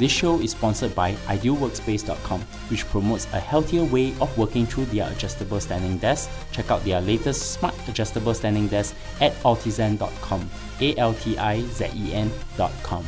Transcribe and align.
This 0.00 0.10
show 0.10 0.40
is 0.40 0.52
sponsored 0.52 0.94
by 0.94 1.12
idealworkspace.com, 1.28 2.40
which 2.70 2.86
promotes 2.86 3.26
a 3.34 3.38
healthier 3.38 3.84
way 3.84 4.14
of 4.22 4.32
working 4.38 4.64
through 4.64 4.86
their 4.86 5.06
adjustable 5.12 5.60
standing 5.60 5.98
desk. 5.98 6.30
Check 6.52 6.70
out 6.70 6.82
their 6.84 7.02
latest 7.02 7.52
smart 7.52 7.74
adjustable 7.86 8.32
standing 8.32 8.66
desk 8.68 8.96
at 9.20 9.34
altizen.com. 9.42 10.48
A 10.80 10.96
L 10.96 11.12
T 11.12 11.36
I 11.36 11.60
Z 11.60 11.90
E 11.94 12.14
N.com. 12.14 13.04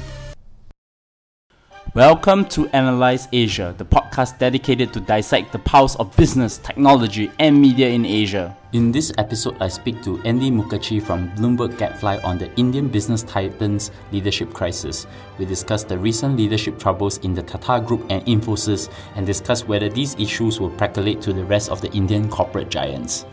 Welcome 1.95 2.45
to 2.49 2.69
Analyze 2.69 3.27
Asia, 3.33 3.75
the 3.79 3.87
podcast 3.87 4.02
dedicated 4.39 4.93
to 4.93 5.01
dissect 5.01 5.53
the 5.53 5.59
pulse 5.59 5.97
of 5.97 6.15
business, 6.17 6.59
technology, 6.59 7.31
and 7.39 7.61
media 7.61 7.89
in 7.89 8.05
Asia. 8.05 8.57
In 8.73 8.93
this 8.93 9.13
episode, 9.19 9.57
I 9.61 9.69
speak 9.69 10.03
to 10.03 10.21
Andy 10.23 10.51
Mukherjee 10.51 11.03
from 11.03 11.31
Bloomberg 11.31 11.79
Gadfly 11.79 12.19
on 12.23 12.39
the 12.39 12.55
Indian 12.57 12.89
business 12.89 13.23
titans 13.23 13.91
leadership 14.13 14.53
crisis. 14.53 15.07
We 15.39 15.45
discuss 15.47 15.85
the 15.85 15.99
recent 15.99 16.37
leadership 16.37 16.79
troubles 16.79 17.19
in 17.19 17.35
the 17.35 17.43
Tata 17.43 17.85
Group 17.85 18.07
and 18.11 18.25
Infosys 18.27 18.91
and 19.17 19.27
discuss 19.27 19.67
whether 19.67 19.89
these 19.89 20.15
issues 20.17 20.61
will 20.61 20.71
percolate 20.71 21.21
to 21.23 21.33
the 21.33 21.45
rest 21.45 21.71
of 21.71 21.81
the 21.81 21.91
Indian 21.93 22.29
corporate 22.29 22.71
giants. 22.71 23.27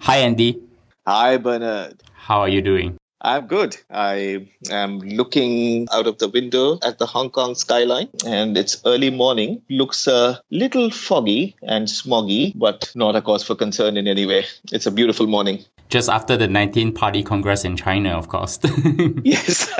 Hi, 0.00 0.18
Andy. 0.18 0.60
Hi, 1.06 1.36
Bernard. 1.36 2.02
How 2.12 2.40
are 2.40 2.48
you 2.48 2.62
doing? 2.62 2.98
I'm 3.24 3.46
good. 3.46 3.76
I 3.88 4.48
am 4.68 4.98
looking 4.98 5.86
out 5.92 6.08
of 6.08 6.18
the 6.18 6.28
window 6.28 6.80
at 6.82 6.98
the 6.98 7.06
Hong 7.06 7.30
Kong 7.30 7.54
skyline, 7.54 8.08
and 8.26 8.58
it's 8.58 8.82
early 8.84 9.10
morning. 9.10 9.62
Looks 9.70 10.08
a 10.08 10.42
little 10.50 10.90
foggy 10.90 11.54
and 11.62 11.86
smoggy, 11.86 12.52
but 12.56 12.90
not 12.96 13.14
a 13.14 13.22
cause 13.22 13.44
for 13.44 13.54
concern 13.54 13.96
in 13.96 14.08
any 14.08 14.26
way. 14.26 14.46
It's 14.72 14.86
a 14.86 14.90
beautiful 14.90 15.28
morning. 15.28 15.64
Just 15.88 16.08
after 16.08 16.36
the 16.36 16.48
19th 16.48 16.96
Party 16.96 17.22
Congress 17.22 17.64
in 17.64 17.76
China, 17.76 18.10
of 18.10 18.26
course. 18.26 18.58
yes. 19.22 19.70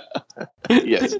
yes. 0.70 1.14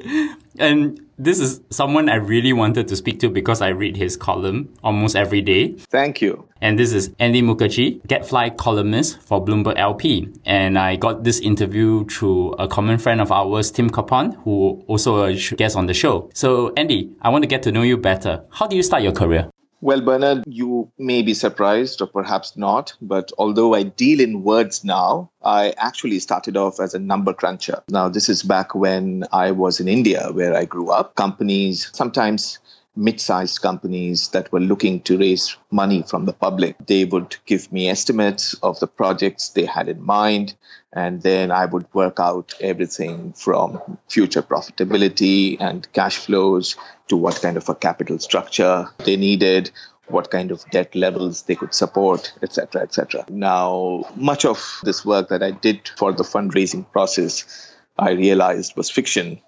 And 0.58 1.03
this 1.18 1.38
is 1.38 1.60
someone 1.70 2.09
I 2.09 2.16
really 2.16 2.52
wanted 2.52 2.88
to 2.88 2.96
speak 2.96 3.20
to 3.20 3.28
because 3.28 3.60
I 3.60 3.68
read 3.68 3.96
his 3.96 4.16
column 4.16 4.72
almost 4.83 5.16
every 5.16 5.41
day. 5.41 5.72
Thank 5.91 6.20
you. 6.20 6.48
And 6.61 6.78
this 6.78 6.92
is 6.92 7.11
Andy 7.19 7.42
Mukherjee, 7.42 8.06
Gadfly 8.06 8.50
columnist 8.50 9.20
for 9.20 9.44
Bloomberg 9.44 9.78
LP. 9.78 10.28
And 10.44 10.78
I 10.78 10.97
got 10.97 11.24
this 11.24 11.41
interview 11.41 12.05
through 12.06 12.52
a 12.55 12.66
common 12.66 12.98
friend 12.98 13.20
of 13.20 13.30
ours, 13.30 13.70
Tim 13.70 13.91
Capon, 13.91 14.33
who 14.44 14.83
also 14.86 15.24
a 15.24 15.34
guest 15.34 15.77
on 15.77 15.86
the 15.86 15.94
show. 15.94 16.30
So, 16.34 16.72
Andy, 16.77 17.11
I 17.20 17.28
want 17.28 17.42
to 17.42 17.48
get 17.48 17.62
to 17.64 17.72
know 17.72 17.83
you 17.83 17.96
better. 17.96 18.44
How 18.50 18.67
do 18.67 18.77
you 18.77 18.83
start 18.83 19.02
your 19.02 19.12
career? 19.12 19.50
Well, 19.84 20.00
Bernard, 20.00 20.44
you 20.46 20.90
may 20.96 21.20
be 21.20 21.34
surprised 21.34 22.00
or 22.00 22.06
perhaps 22.06 22.56
not, 22.56 22.94
but 23.02 23.32
although 23.36 23.74
I 23.74 23.82
deal 23.82 24.18
in 24.18 24.42
words 24.42 24.82
now, 24.82 25.30
I 25.42 25.74
actually 25.77 26.20
started 26.20 26.56
off 26.56 26.80
as 26.80 26.94
a 26.94 26.98
number 26.98 27.34
cruncher. 27.34 27.82
Now, 27.90 28.08
this 28.08 28.30
is 28.30 28.42
back 28.42 28.74
when 28.74 29.24
I 29.30 29.50
was 29.50 29.80
in 29.80 29.88
India, 29.88 30.30
where 30.32 30.56
I 30.56 30.64
grew 30.64 30.88
up. 30.88 31.16
Companies 31.16 31.90
sometimes 31.92 32.60
mid-sized 32.96 33.60
companies 33.60 34.28
that 34.28 34.50
were 34.52 34.60
looking 34.60 35.00
to 35.02 35.18
raise 35.18 35.55
money 35.70 36.02
from 36.02 36.24
the 36.24 36.32
public. 36.32 36.77
They 36.86 37.05
would 37.05 37.36
give 37.44 37.70
me 37.70 37.90
estimates 37.90 38.55
of 38.62 38.80
the 38.80 38.86
projects 38.86 39.50
they 39.50 39.66
had 39.66 39.88
in 39.88 40.00
mind, 40.02 40.55
and 40.95 41.23
then 41.23 41.50
I 41.50 41.67
would 41.67 41.92
work 41.92 42.20
out 42.20 42.55
everything 42.61 43.33
from 43.33 43.81
future 44.09 44.42
profitability 44.42 45.61
and 45.61 45.92
cash 45.92 46.17
flows 46.17 46.77
to 47.09 47.17
what 47.17 47.42
kind 47.42 47.56
of 47.56 47.69
a 47.69 47.75
capital 47.75 48.19
structure 48.20 48.89
they 49.05 49.17
needed, 49.17 49.73
what 50.06 50.31
kind 50.31 50.53
of 50.53 50.64
debt 50.70 50.95
levels 50.95 51.42
they 51.42 51.56
could 51.56 51.75
support, 51.75 52.33
etc., 52.42 52.83
etc. 52.83 53.25
Now, 53.28 54.05
much 54.14 54.45
of 54.45 54.81
this 54.84 55.05
work 55.05 55.28
that 55.31 55.42
I 55.42 55.51
did 55.51 55.91
for 55.97 56.12
the 56.12 56.23
fundraising 56.23 56.91
process, 56.92 57.75
I 57.98 58.11
realized 58.12 58.77
was 58.77 58.91
fiction 58.91 59.41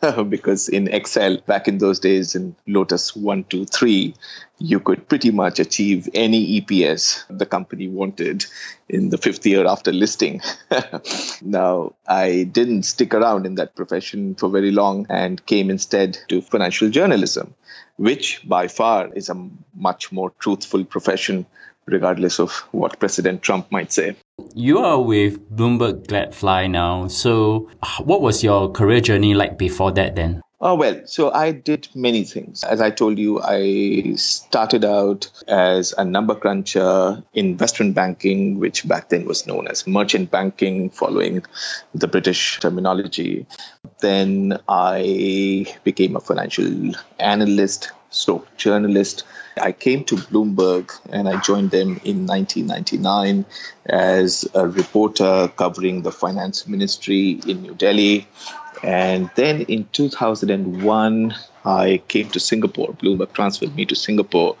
because 0.28 0.68
in 0.68 0.88
Excel 0.88 1.38
back 1.46 1.68
in 1.68 1.78
those 1.78 2.00
days 2.00 2.34
in 2.34 2.56
Lotus 2.66 3.14
123, 3.14 4.14
you 4.58 4.80
could 4.80 5.08
pretty 5.08 5.30
much 5.30 5.58
achieve 5.58 6.08
any 6.14 6.60
EPS 6.60 7.24
the 7.28 7.46
company 7.46 7.88
wanted 7.88 8.46
in 8.88 9.10
the 9.10 9.18
fifth 9.18 9.46
year 9.46 9.66
after 9.66 9.92
listing. 9.92 10.40
now, 11.42 11.94
I 12.06 12.44
didn't 12.44 12.84
stick 12.84 13.14
around 13.14 13.46
in 13.46 13.56
that 13.56 13.74
profession 13.74 14.34
for 14.34 14.48
very 14.48 14.70
long 14.70 15.06
and 15.08 15.44
came 15.46 15.70
instead 15.70 16.18
to 16.28 16.40
financial 16.40 16.90
journalism, 16.90 17.54
which 17.96 18.46
by 18.48 18.68
far 18.68 19.12
is 19.12 19.28
a 19.28 19.48
much 19.74 20.12
more 20.12 20.30
truthful 20.38 20.84
profession 20.84 21.46
regardless 21.86 22.40
of 22.40 22.52
what 22.72 22.98
President 22.98 23.42
Trump 23.42 23.70
might 23.70 23.92
say. 23.92 24.16
You 24.54 24.80
are 24.80 25.00
with 25.00 25.50
Bloomberg 25.50 26.08
Gadfly 26.08 26.66
now. 26.66 27.08
So, 27.08 27.70
what 28.00 28.20
was 28.20 28.44
your 28.44 28.70
career 28.70 29.00
journey 29.00 29.32
like 29.32 29.56
before 29.56 29.92
that 29.92 30.14
then? 30.14 30.42
Oh, 30.60 30.74
well, 30.74 31.00
so 31.06 31.30
I 31.30 31.52
did 31.52 31.88
many 31.94 32.24
things. 32.24 32.62
As 32.62 32.82
I 32.82 32.90
told 32.90 33.18
you, 33.18 33.40
I 33.40 34.14
started 34.16 34.84
out 34.84 35.30
as 35.48 35.94
a 35.96 36.04
number 36.04 36.34
cruncher, 36.34 37.22
in 37.32 37.46
investment 37.46 37.94
banking, 37.94 38.58
which 38.58 38.86
back 38.86 39.08
then 39.08 39.24
was 39.24 39.46
known 39.46 39.68
as 39.68 39.86
merchant 39.86 40.30
banking, 40.30 40.90
following 40.90 41.42
the 41.94 42.08
British 42.08 42.60
terminology. 42.60 43.46
Then 44.00 44.58
I 44.68 45.66
became 45.84 46.14
a 46.14 46.20
financial 46.20 46.92
analyst, 47.18 47.92
stroke 48.10 48.54
journalist. 48.56 49.24
I 49.60 49.72
came 49.72 50.04
to 50.04 50.16
Bloomberg 50.16 50.92
and 51.10 51.28
I 51.28 51.40
joined 51.40 51.70
them 51.70 52.00
in 52.04 52.26
1999 52.26 53.46
as 53.86 54.48
a 54.54 54.68
reporter 54.68 55.50
covering 55.56 56.02
the 56.02 56.12
finance 56.12 56.66
ministry 56.66 57.40
in 57.46 57.62
New 57.62 57.74
Delhi. 57.74 58.28
And 58.82 59.30
then 59.34 59.62
in 59.62 59.88
2001, 59.92 61.34
I 61.64 62.02
came 62.06 62.28
to 62.30 62.40
Singapore. 62.40 62.88
Bloomberg 62.88 63.32
transferred 63.32 63.74
me 63.74 63.86
to 63.86 63.94
Singapore 63.94 64.56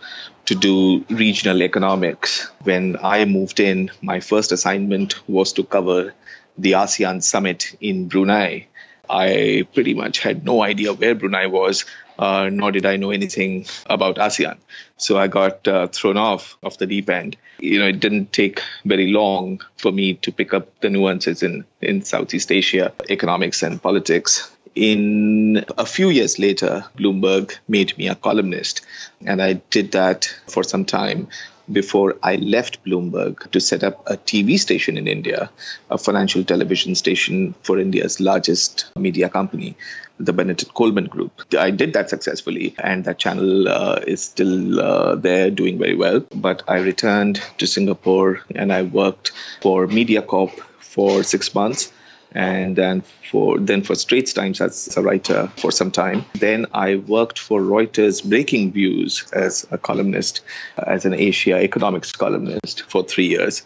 to 0.46 0.54
do 0.54 1.04
regional 1.10 1.62
economics. 1.62 2.50
When 2.62 2.96
I 3.02 3.24
moved 3.26 3.60
in, 3.60 3.90
my 4.00 4.20
first 4.20 4.52
assignment 4.52 5.28
was 5.28 5.52
to 5.54 5.64
cover 5.64 6.14
the 6.56 6.72
ASEAN 6.72 7.22
summit 7.22 7.76
in 7.80 8.08
Brunei. 8.08 8.68
I 9.08 9.66
pretty 9.74 9.94
much 9.94 10.20
had 10.20 10.44
no 10.44 10.62
idea 10.62 10.92
where 10.92 11.14
Brunei 11.14 11.46
was, 11.46 11.84
uh, 12.18 12.48
nor 12.52 12.72
did 12.72 12.86
I 12.86 12.96
know 12.96 13.10
anything 13.10 13.66
about 13.86 14.16
ASEAN. 14.16 14.58
So 14.96 15.18
I 15.18 15.28
got 15.28 15.66
uh, 15.68 15.88
thrown 15.88 16.16
off 16.16 16.56
of 16.62 16.78
the 16.78 16.86
deep 16.86 17.10
end. 17.10 17.36
You 17.58 17.78
know, 17.80 17.88
it 17.88 18.00
didn't 18.00 18.32
take 18.32 18.62
very 18.84 19.08
long 19.08 19.60
for 19.76 19.92
me 19.92 20.14
to 20.14 20.32
pick 20.32 20.54
up 20.54 20.80
the 20.80 20.90
nuances 20.90 21.42
in, 21.42 21.64
in 21.80 22.02
Southeast 22.02 22.50
Asia 22.52 22.92
economics 23.08 23.62
and 23.62 23.82
politics. 23.82 24.50
In 24.74 25.64
a 25.78 25.86
few 25.86 26.10
years 26.10 26.38
later, 26.38 26.84
Bloomberg 26.98 27.56
made 27.66 27.96
me 27.96 28.08
a 28.08 28.14
columnist, 28.14 28.84
and 29.24 29.40
I 29.40 29.54
did 29.54 29.92
that 29.92 30.34
for 30.48 30.62
some 30.62 30.84
time 30.84 31.28
before 31.70 32.16
I 32.22 32.36
left 32.36 32.84
Bloomberg 32.84 33.50
to 33.50 33.60
set 33.60 33.82
up 33.82 34.02
a 34.06 34.16
TV 34.16 34.58
station 34.58 34.96
in 34.96 35.06
India, 35.06 35.50
a 35.90 35.98
financial 35.98 36.44
television 36.44 36.94
station 36.94 37.54
for 37.62 37.78
India's 37.78 38.20
largest 38.20 38.86
media 38.96 39.28
company, 39.28 39.76
the 40.18 40.32
Bennett 40.32 40.64
Coleman 40.74 41.06
Group. 41.06 41.32
I 41.58 41.70
did 41.70 41.92
that 41.94 42.10
successfully, 42.10 42.74
and 42.78 43.04
that 43.04 43.18
channel 43.18 43.68
uh, 43.68 44.00
is 44.06 44.22
still 44.22 44.80
uh, 44.80 45.14
there 45.16 45.50
doing 45.50 45.78
very 45.78 45.96
well. 45.96 46.20
But 46.34 46.62
I 46.68 46.78
returned 46.78 47.42
to 47.58 47.66
Singapore 47.66 48.40
and 48.54 48.72
I 48.72 48.82
worked 48.82 49.32
for 49.60 49.86
MediaCorp 49.86 50.58
for 50.78 51.22
six 51.22 51.54
months 51.54 51.92
and 52.36 52.76
then 52.76 53.02
for 53.30 53.58
then 53.58 53.82
for 53.82 53.94
Straits 53.94 54.34
Times 54.34 54.60
as 54.60 54.94
a 54.96 55.02
writer 55.02 55.50
for 55.56 55.72
some 55.72 55.90
time. 55.90 56.24
Then 56.34 56.66
I 56.74 56.96
worked 56.96 57.38
for 57.38 57.60
Reuters 57.60 58.22
Breakingviews 58.22 59.32
as 59.32 59.66
a 59.70 59.78
columnist, 59.78 60.42
as 60.76 61.06
an 61.06 61.14
Asia 61.14 61.56
economics 61.56 62.12
columnist 62.12 62.82
for 62.82 63.02
three 63.02 63.26
years. 63.26 63.62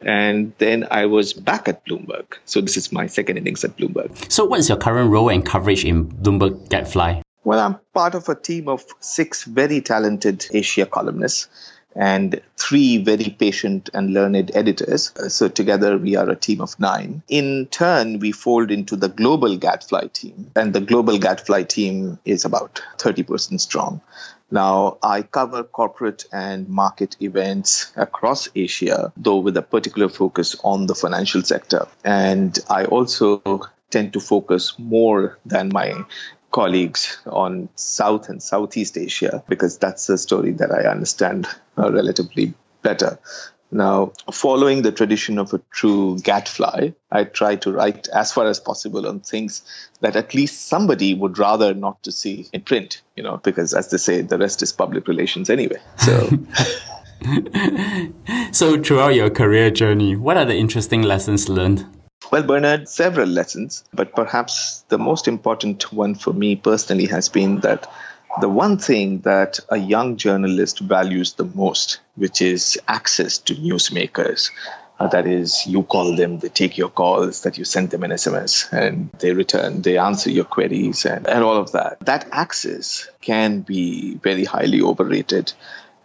And 0.00 0.52
then 0.58 0.86
I 0.90 1.06
was 1.06 1.34
back 1.34 1.68
at 1.68 1.84
Bloomberg. 1.84 2.24
So 2.46 2.60
this 2.60 2.76
is 2.76 2.90
my 2.90 3.06
second 3.06 3.36
innings 3.36 3.64
at 3.64 3.76
Bloomberg. 3.76 4.32
So 4.32 4.44
what's 4.46 4.68
your 4.68 4.78
current 4.78 5.10
role 5.10 5.28
and 5.28 5.44
coverage 5.44 5.84
in 5.84 6.06
Bloomberg 6.06 6.68
Gadfly? 6.70 7.22
Well, 7.44 7.60
I'm 7.60 7.76
part 7.94 8.14
of 8.14 8.28
a 8.28 8.34
team 8.34 8.68
of 8.68 8.84
six 9.00 9.44
very 9.44 9.80
talented 9.80 10.46
Asia 10.52 10.86
columnists 10.86 11.48
and 11.96 12.40
three 12.56 12.98
very 12.98 13.30
patient 13.30 13.88
and 13.94 14.12
learned 14.12 14.50
editors. 14.54 15.12
So 15.28 15.48
together 15.48 15.96
we 15.98 16.14
are 16.14 16.28
a 16.28 16.36
team 16.36 16.60
of 16.60 16.78
nine. 16.78 17.22
In 17.28 17.66
turn, 17.70 18.18
we 18.18 18.32
fold 18.32 18.70
into 18.70 18.96
the 18.96 19.08
global 19.08 19.56
Gadfly 19.56 20.08
team, 20.12 20.50
and 20.54 20.72
the 20.72 20.80
global 20.80 21.18
Gadfly 21.18 21.64
team 21.64 22.18
is 22.24 22.44
about 22.44 22.82
30% 22.98 23.60
strong. 23.60 24.00
Now, 24.50 24.98
I 25.02 25.22
cover 25.22 25.64
corporate 25.64 26.26
and 26.32 26.68
market 26.68 27.16
events 27.20 27.90
across 27.96 28.48
Asia, 28.54 29.12
though 29.16 29.38
with 29.38 29.56
a 29.56 29.62
particular 29.62 30.08
focus 30.08 30.54
on 30.62 30.86
the 30.86 30.94
financial 30.94 31.42
sector. 31.42 31.88
And 32.04 32.56
I 32.70 32.84
also 32.84 33.62
tend 33.90 34.12
to 34.12 34.20
focus 34.20 34.74
more 34.78 35.38
than 35.44 35.70
my 35.72 36.04
colleagues 36.52 37.18
on 37.26 37.68
South 37.74 38.28
and 38.28 38.42
Southeast 38.42 38.96
Asia 38.96 39.42
because 39.48 39.78
that's 39.78 40.08
a 40.08 40.16
story 40.16 40.52
that 40.52 40.70
I 40.70 40.88
understand 40.88 41.46
Uh, 41.78 41.92
relatively 41.92 42.54
better. 42.82 43.18
Now, 43.70 44.12
following 44.32 44.82
the 44.82 44.92
tradition 44.92 45.38
of 45.38 45.52
a 45.52 45.60
true 45.70 46.18
gadfly, 46.20 46.92
I 47.10 47.24
try 47.24 47.56
to 47.56 47.72
write 47.72 48.08
as 48.08 48.32
far 48.32 48.46
as 48.46 48.60
possible 48.60 49.06
on 49.06 49.20
things 49.20 49.62
that 50.00 50.16
at 50.16 50.34
least 50.34 50.68
somebody 50.68 51.14
would 51.14 51.38
rather 51.38 51.74
not 51.74 52.02
to 52.04 52.12
see 52.12 52.48
in 52.52 52.62
print, 52.62 53.02
you 53.16 53.22
know, 53.22 53.38
because 53.38 53.74
as 53.74 53.90
they 53.90 53.98
say, 53.98 54.22
the 54.22 54.38
rest 54.38 54.62
is 54.62 54.72
public 54.72 55.08
relations 55.08 55.50
anyway. 55.50 55.78
So. 55.98 56.30
so, 58.52 58.80
throughout 58.82 59.14
your 59.14 59.30
career 59.30 59.70
journey, 59.70 60.16
what 60.16 60.36
are 60.36 60.44
the 60.44 60.56
interesting 60.56 61.02
lessons 61.02 61.48
learned? 61.48 61.84
Well, 62.30 62.42
Bernard, 62.42 62.88
several 62.88 63.28
lessons, 63.28 63.84
but 63.92 64.14
perhaps 64.14 64.84
the 64.88 64.98
most 64.98 65.28
important 65.28 65.92
one 65.92 66.14
for 66.14 66.32
me 66.32 66.56
personally 66.56 67.06
has 67.06 67.28
been 67.28 67.60
that 67.60 67.90
the 68.40 68.48
one 68.48 68.78
thing 68.78 69.20
that 69.20 69.60
a 69.68 69.76
young 69.76 70.16
journalist 70.16 70.80
values 70.80 71.34
the 71.34 71.44
most, 71.44 72.00
which 72.14 72.42
is 72.42 72.78
access 72.86 73.38
to 73.38 73.54
newsmakers. 73.54 74.50
Uh, 74.98 75.08
that 75.08 75.26
is, 75.26 75.66
you 75.66 75.82
call 75.82 76.16
them, 76.16 76.38
they 76.38 76.48
take 76.48 76.78
your 76.78 76.88
calls, 76.88 77.42
that 77.42 77.58
you 77.58 77.64
send 77.66 77.90
them 77.90 78.02
an 78.02 78.12
SMS, 78.12 78.72
and 78.72 79.10
they 79.18 79.32
return, 79.32 79.82
they 79.82 79.98
answer 79.98 80.30
your 80.30 80.46
queries, 80.46 81.04
and, 81.04 81.26
and 81.26 81.44
all 81.44 81.58
of 81.58 81.72
that. 81.72 82.00
That 82.00 82.26
access 82.32 83.06
can 83.20 83.60
be 83.60 84.14
very 84.14 84.44
highly 84.44 84.80
overrated. 84.80 85.52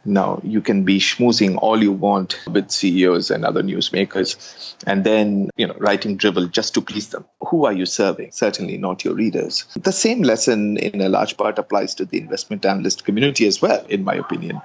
Now, 0.04 0.42
you 0.44 0.62
can 0.62 0.84
be 0.84 1.00
schmoozing 1.00 1.60
all 1.62 1.82
you 1.82 1.92
want 1.92 2.40
with 2.48 2.72
CEOs 2.72 3.30
and 3.30 3.46
other 3.46 3.62
newsmakers, 3.62 4.76
and 4.88 5.04
then, 5.04 5.50
you 5.58 5.68
know, 5.68 5.76
writing 5.78 6.18
drivel 6.18 6.48
just 6.48 6.74
to 6.74 6.82
please 6.82 7.10
them. 7.10 7.26
Who 7.48 7.66
are 7.66 7.74
you 7.74 7.86
serving? 7.86 8.32
Certainly 8.32 8.78
not 8.78 9.06
your 9.06 9.14
readers. 9.14 9.66
The 9.76 9.92
same 9.92 10.24
lesson, 10.24 10.78
in 10.78 11.02
a 11.02 11.10
large 11.10 11.38
part, 11.38 11.60
applies 11.60 11.96
to 11.96 12.06
the 12.06 12.18
investment 12.18 12.66
analyst 12.66 13.06
community 13.06 13.46
as 13.46 13.62
well, 13.62 13.86
in 13.90 14.04
my 14.04 14.16
opinion. 14.16 14.62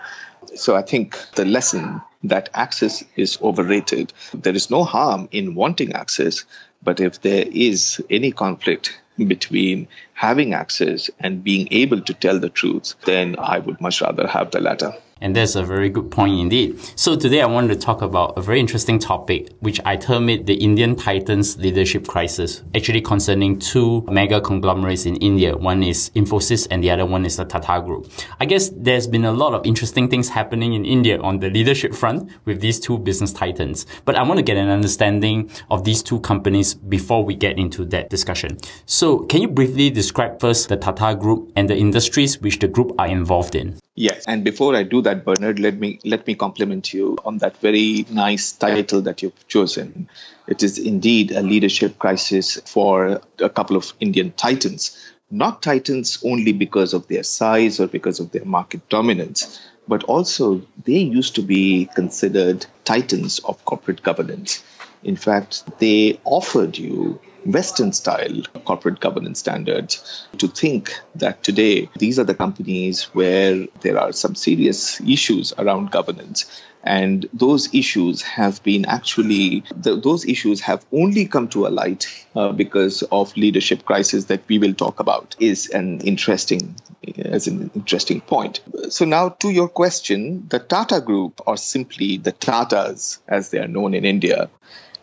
So 0.54 0.74
I 0.74 0.82
think 0.82 1.18
the 1.34 1.44
lesson 1.44 2.00
that 2.24 2.48
access 2.54 3.04
is 3.14 3.38
overrated. 3.42 4.14
There 4.32 4.54
is 4.54 4.70
no 4.70 4.84
harm 4.84 5.28
in 5.32 5.54
wanting 5.54 5.92
access, 5.92 6.44
but 6.82 7.00
if 7.00 7.20
there 7.20 7.44
is 7.46 8.02
any 8.08 8.32
conflict 8.32 8.98
between 9.18 9.88
having 10.14 10.54
access 10.54 11.10
and 11.20 11.44
being 11.44 11.68
able 11.72 12.00
to 12.02 12.14
tell 12.14 12.38
the 12.38 12.48
truth, 12.48 12.94
then 13.04 13.36
I 13.38 13.58
would 13.58 13.80
much 13.80 14.00
rather 14.00 14.26
have 14.26 14.50
the 14.50 14.60
latter. 14.60 14.94
And 15.22 15.34
that's 15.34 15.54
a 15.54 15.62
very 15.62 15.88
good 15.88 16.10
point 16.10 16.38
indeed. 16.38 16.78
So 16.94 17.16
today 17.16 17.40
I 17.40 17.46
wanted 17.46 17.68
to 17.68 17.80
talk 17.80 18.02
about 18.02 18.36
a 18.36 18.42
very 18.42 18.60
interesting 18.60 18.98
topic, 18.98 19.48
which 19.60 19.80
I 19.86 19.96
term 19.96 20.28
it 20.28 20.44
the 20.44 20.54
Indian 20.54 20.94
Titans 20.94 21.56
leadership 21.56 22.06
crisis, 22.06 22.62
actually 22.74 23.00
concerning 23.00 23.58
two 23.58 24.02
mega 24.10 24.42
conglomerates 24.42 25.06
in 25.06 25.16
India. 25.16 25.56
One 25.56 25.82
is 25.82 26.10
Infosys 26.10 26.68
and 26.70 26.84
the 26.84 26.90
other 26.90 27.06
one 27.06 27.24
is 27.24 27.38
the 27.38 27.46
Tata 27.46 27.82
Group. 27.82 28.10
I 28.40 28.44
guess 28.44 28.68
there's 28.76 29.06
been 29.06 29.24
a 29.24 29.32
lot 29.32 29.54
of 29.54 29.64
interesting 29.64 30.10
things 30.10 30.28
happening 30.28 30.74
in 30.74 30.84
India 30.84 31.18
on 31.22 31.38
the 31.38 31.48
leadership 31.48 31.94
front 31.94 32.30
with 32.44 32.60
these 32.60 32.78
two 32.78 32.98
business 32.98 33.32
titans. 33.32 33.86
But 34.04 34.16
I 34.16 34.22
want 34.22 34.36
to 34.36 34.42
get 34.42 34.58
an 34.58 34.68
understanding 34.68 35.50
of 35.70 35.84
these 35.84 36.02
two 36.02 36.20
companies 36.20 36.74
before 36.74 37.24
we 37.24 37.34
get 37.34 37.58
into 37.58 37.86
that 37.86 38.10
discussion. 38.10 38.58
So 38.84 39.20
can 39.20 39.40
you 39.40 39.48
briefly 39.48 39.88
describe 39.88 40.40
first 40.40 40.68
the 40.68 40.76
Tata 40.76 41.16
Group 41.16 41.52
and 41.56 41.70
the 41.70 41.76
industries 41.76 42.38
which 42.42 42.58
the 42.58 42.68
group 42.68 42.92
are 42.98 43.08
involved 43.08 43.54
in? 43.54 43.78
Yes, 43.98 44.24
and 44.28 44.44
before 44.44 44.76
I 44.76 44.82
do 44.82 45.00
that, 45.02 45.24
Bernard, 45.24 45.58
let 45.58 45.78
me 45.78 45.98
let 46.04 46.26
me 46.26 46.34
compliment 46.34 46.92
you 46.92 47.16
on 47.24 47.38
that 47.38 47.56
very 47.56 48.04
nice 48.10 48.52
title 48.52 49.00
that 49.02 49.22
you've 49.22 49.48
chosen. 49.48 50.10
It 50.46 50.62
is 50.62 50.78
indeed 50.78 51.32
a 51.32 51.40
leadership 51.40 51.98
crisis 51.98 52.60
for 52.66 53.22
a 53.38 53.48
couple 53.48 53.74
of 53.74 53.94
Indian 53.98 54.32
titans. 54.32 54.96
Not 55.30 55.62
titans 55.62 56.18
only 56.22 56.52
because 56.52 56.92
of 56.92 57.08
their 57.08 57.22
size 57.22 57.80
or 57.80 57.86
because 57.86 58.20
of 58.20 58.32
their 58.32 58.44
market 58.44 58.86
dominance, 58.90 59.58
but 59.88 60.04
also 60.04 60.60
they 60.84 60.98
used 60.98 61.36
to 61.36 61.42
be 61.42 61.86
considered 61.86 62.66
titans 62.84 63.38
of 63.38 63.64
corporate 63.64 64.02
governance. 64.02 64.62
In 65.04 65.16
fact, 65.16 65.78
they 65.78 66.20
offered 66.24 66.76
you 66.76 67.18
Western 67.46 67.92
style 67.92 68.42
corporate 68.64 69.00
governance 69.00 69.38
standards 69.38 70.26
to 70.38 70.48
think 70.48 70.92
that 71.14 71.42
today 71.42 71.88
these 71.98 72.18
are 72.18 72.24
the 72.24 72.34
companies 72.34 73.04
where 73.14 73.66
there 73.80 73.98
are 73.98 74.12
some 74.12 74.34
serious 74.34 75.00
issues 75.00 75.52
around 75.58 75.90
governance. 75.90 76.44
And 76.82 77.28
those 77.32 77.74
issues 77.74 78.22
have 78.22 78.62
been 78.62 78.84
actually, 78.84 79.64
the, 79.74 79.96
those 79.96 80.24
issues 80.24 80.60
have 80.60 80.86
only 80.92 81.26
come 81.26 81.48
to 81.48 81.66
a 81.66 81.68
light 81.68 82.06
uh, 82.36 82.52
because 82.52 83.02
of 83.02 83.36
leadership 83.36 83.84
crisis 83.84 84.26
that 84.26 84.42
we 84.46 84.58
will 84.58 84.74
talk 84.74 85.00
about 85.00 85.34
is 85.40 85.68
an 85.68 86.00
interesting, 86.02 86.76
as 87.18 87.48
an 87.48 87.72
interesting 87.74 88.20
point. 88.20 88.60
So 88.88 89.04
now 89.04 89.30
to 89.30 89.50
your 89.50 89.68
question, 89.68 90.46
the 90.48 90.60
Tata 90.60 91.00
Group, 91.00 91.40
or 91.44 91.56
simply 91.56 92.18
the 92.18 92.32
Tatas 92.32 93.18
as 93.26 93.50
they 93.50 93.58
are 93.58 93.68
known 93.68 93.92
in 93.92 94.04
India, 94.04 94.48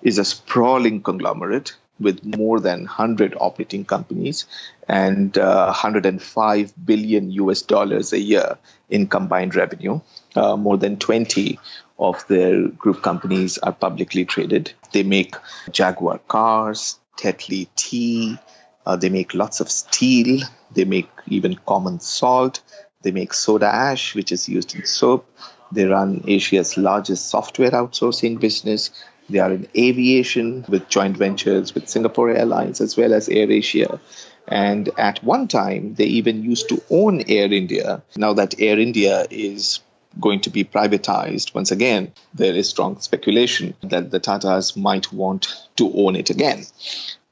is 0.02 0.18
a 0.18 0.26
sprawling 0.26 1.02
conglomerate 1.02 1.74
with 2.00 2.24
more 2.24 2.60
than 2.60 2.80
100 2.80 3.36
operating 3.40 3.86
companies 3.86 4.46
and 4.88 5.38
uh, 5.38 5.66
105 5.66 6.74
billion 6.86 7.32
US 7.32 7.62
dollars 7.62 8.14
a 8.14 8.20
year 8.20 8.58
in 8.90 9.08
combined 9.08 9.56
revenue. 9.56 10.00
Uh, 10.36 10.58
more 10.58 10.78
than 10.78 10.98
20 10.98 11.60
of 12.00 12.26
their 12.28 12.68
group 12.68 13.02
companies 13.02 13.58
are 13.60 13.72
publicly 13.72 14.26
traded. 14.26 14.74
They 14.92 15.04
make 15.04 15.36
Jaguar 15.72 16.20
cars, 16.28 17.00
Tetley 17.18 17.68
tea, 17.76 18.38
uh, 18.86 18.96
they 18.96 19.10
make 19.10 19.34
lots 19.34 19.60
of 19.62 19.70
steel, 19.70 20.42
they 20.74 20.86
make 20.86 21.10
even 21.28 21.56
common 21.66 22.00
salt, 22.00 22.62
they 23.04 23.12
make 23.12 23.34
soda 23.34 23.68
ash, 23.68 24.16
which 24.16 24.32
is 24.32 24.50
used 24.50 24.76
in 24.76 24.86
soap. 24.86 25.30
They 25.72 25.86
run 25.86 26.24
Asia's 26.28 26.78
largest 26.78 27.30
software 27.30 27.72
outsourcing 27.72 28.40
business. 28.40 28.92
They 29.30 29.40
are 29.40 29.52
in 29.52 29.68
aviation 29.76 30.66
with 30.68 30.90
joint 30.90 31.18
ventures 31.18 31.74
with 31.74 31.90
Singapore 31.90 32.30
Airlines 32.30 32.82
as 32.82 32.98
well 32.98 33.14
as 33.14 33.30
AirAsia. 33.30 34.00
And 34.48 34.90
at 34.98 35.24
one 35.24 35.48
time, 35.48 35.96
they 35.96 36.06
even 36.06 36.44
used 36.44 36.70
to 36.70 36.84
own 36.90 37.22
Air 37.30 37.52
India. 37.52 38.04
Now 38.18 38.34
that 38.34 38.60
Air 38.60 38.78
India 38.80 39.26
is 39.30 39.80
going 40.20 40.42
to 40.42 40.50
be 40.50 40.64
privatized, 40.64 41.56
once 41.56 41.72
again, 41.72 42.12
there 42.34 42.54
is 42.54 42.70
strong 42.70 43.00
speculation 43.00 43.74
that 43.82 44.12
the 44.12 44.20
Tatas 44.20 44.76
might 44.76 45.12
want 45.12 45.48
to 45.78 45.92
own 45.94 46.16
it 46.16 46.30
again. 46.30 46.66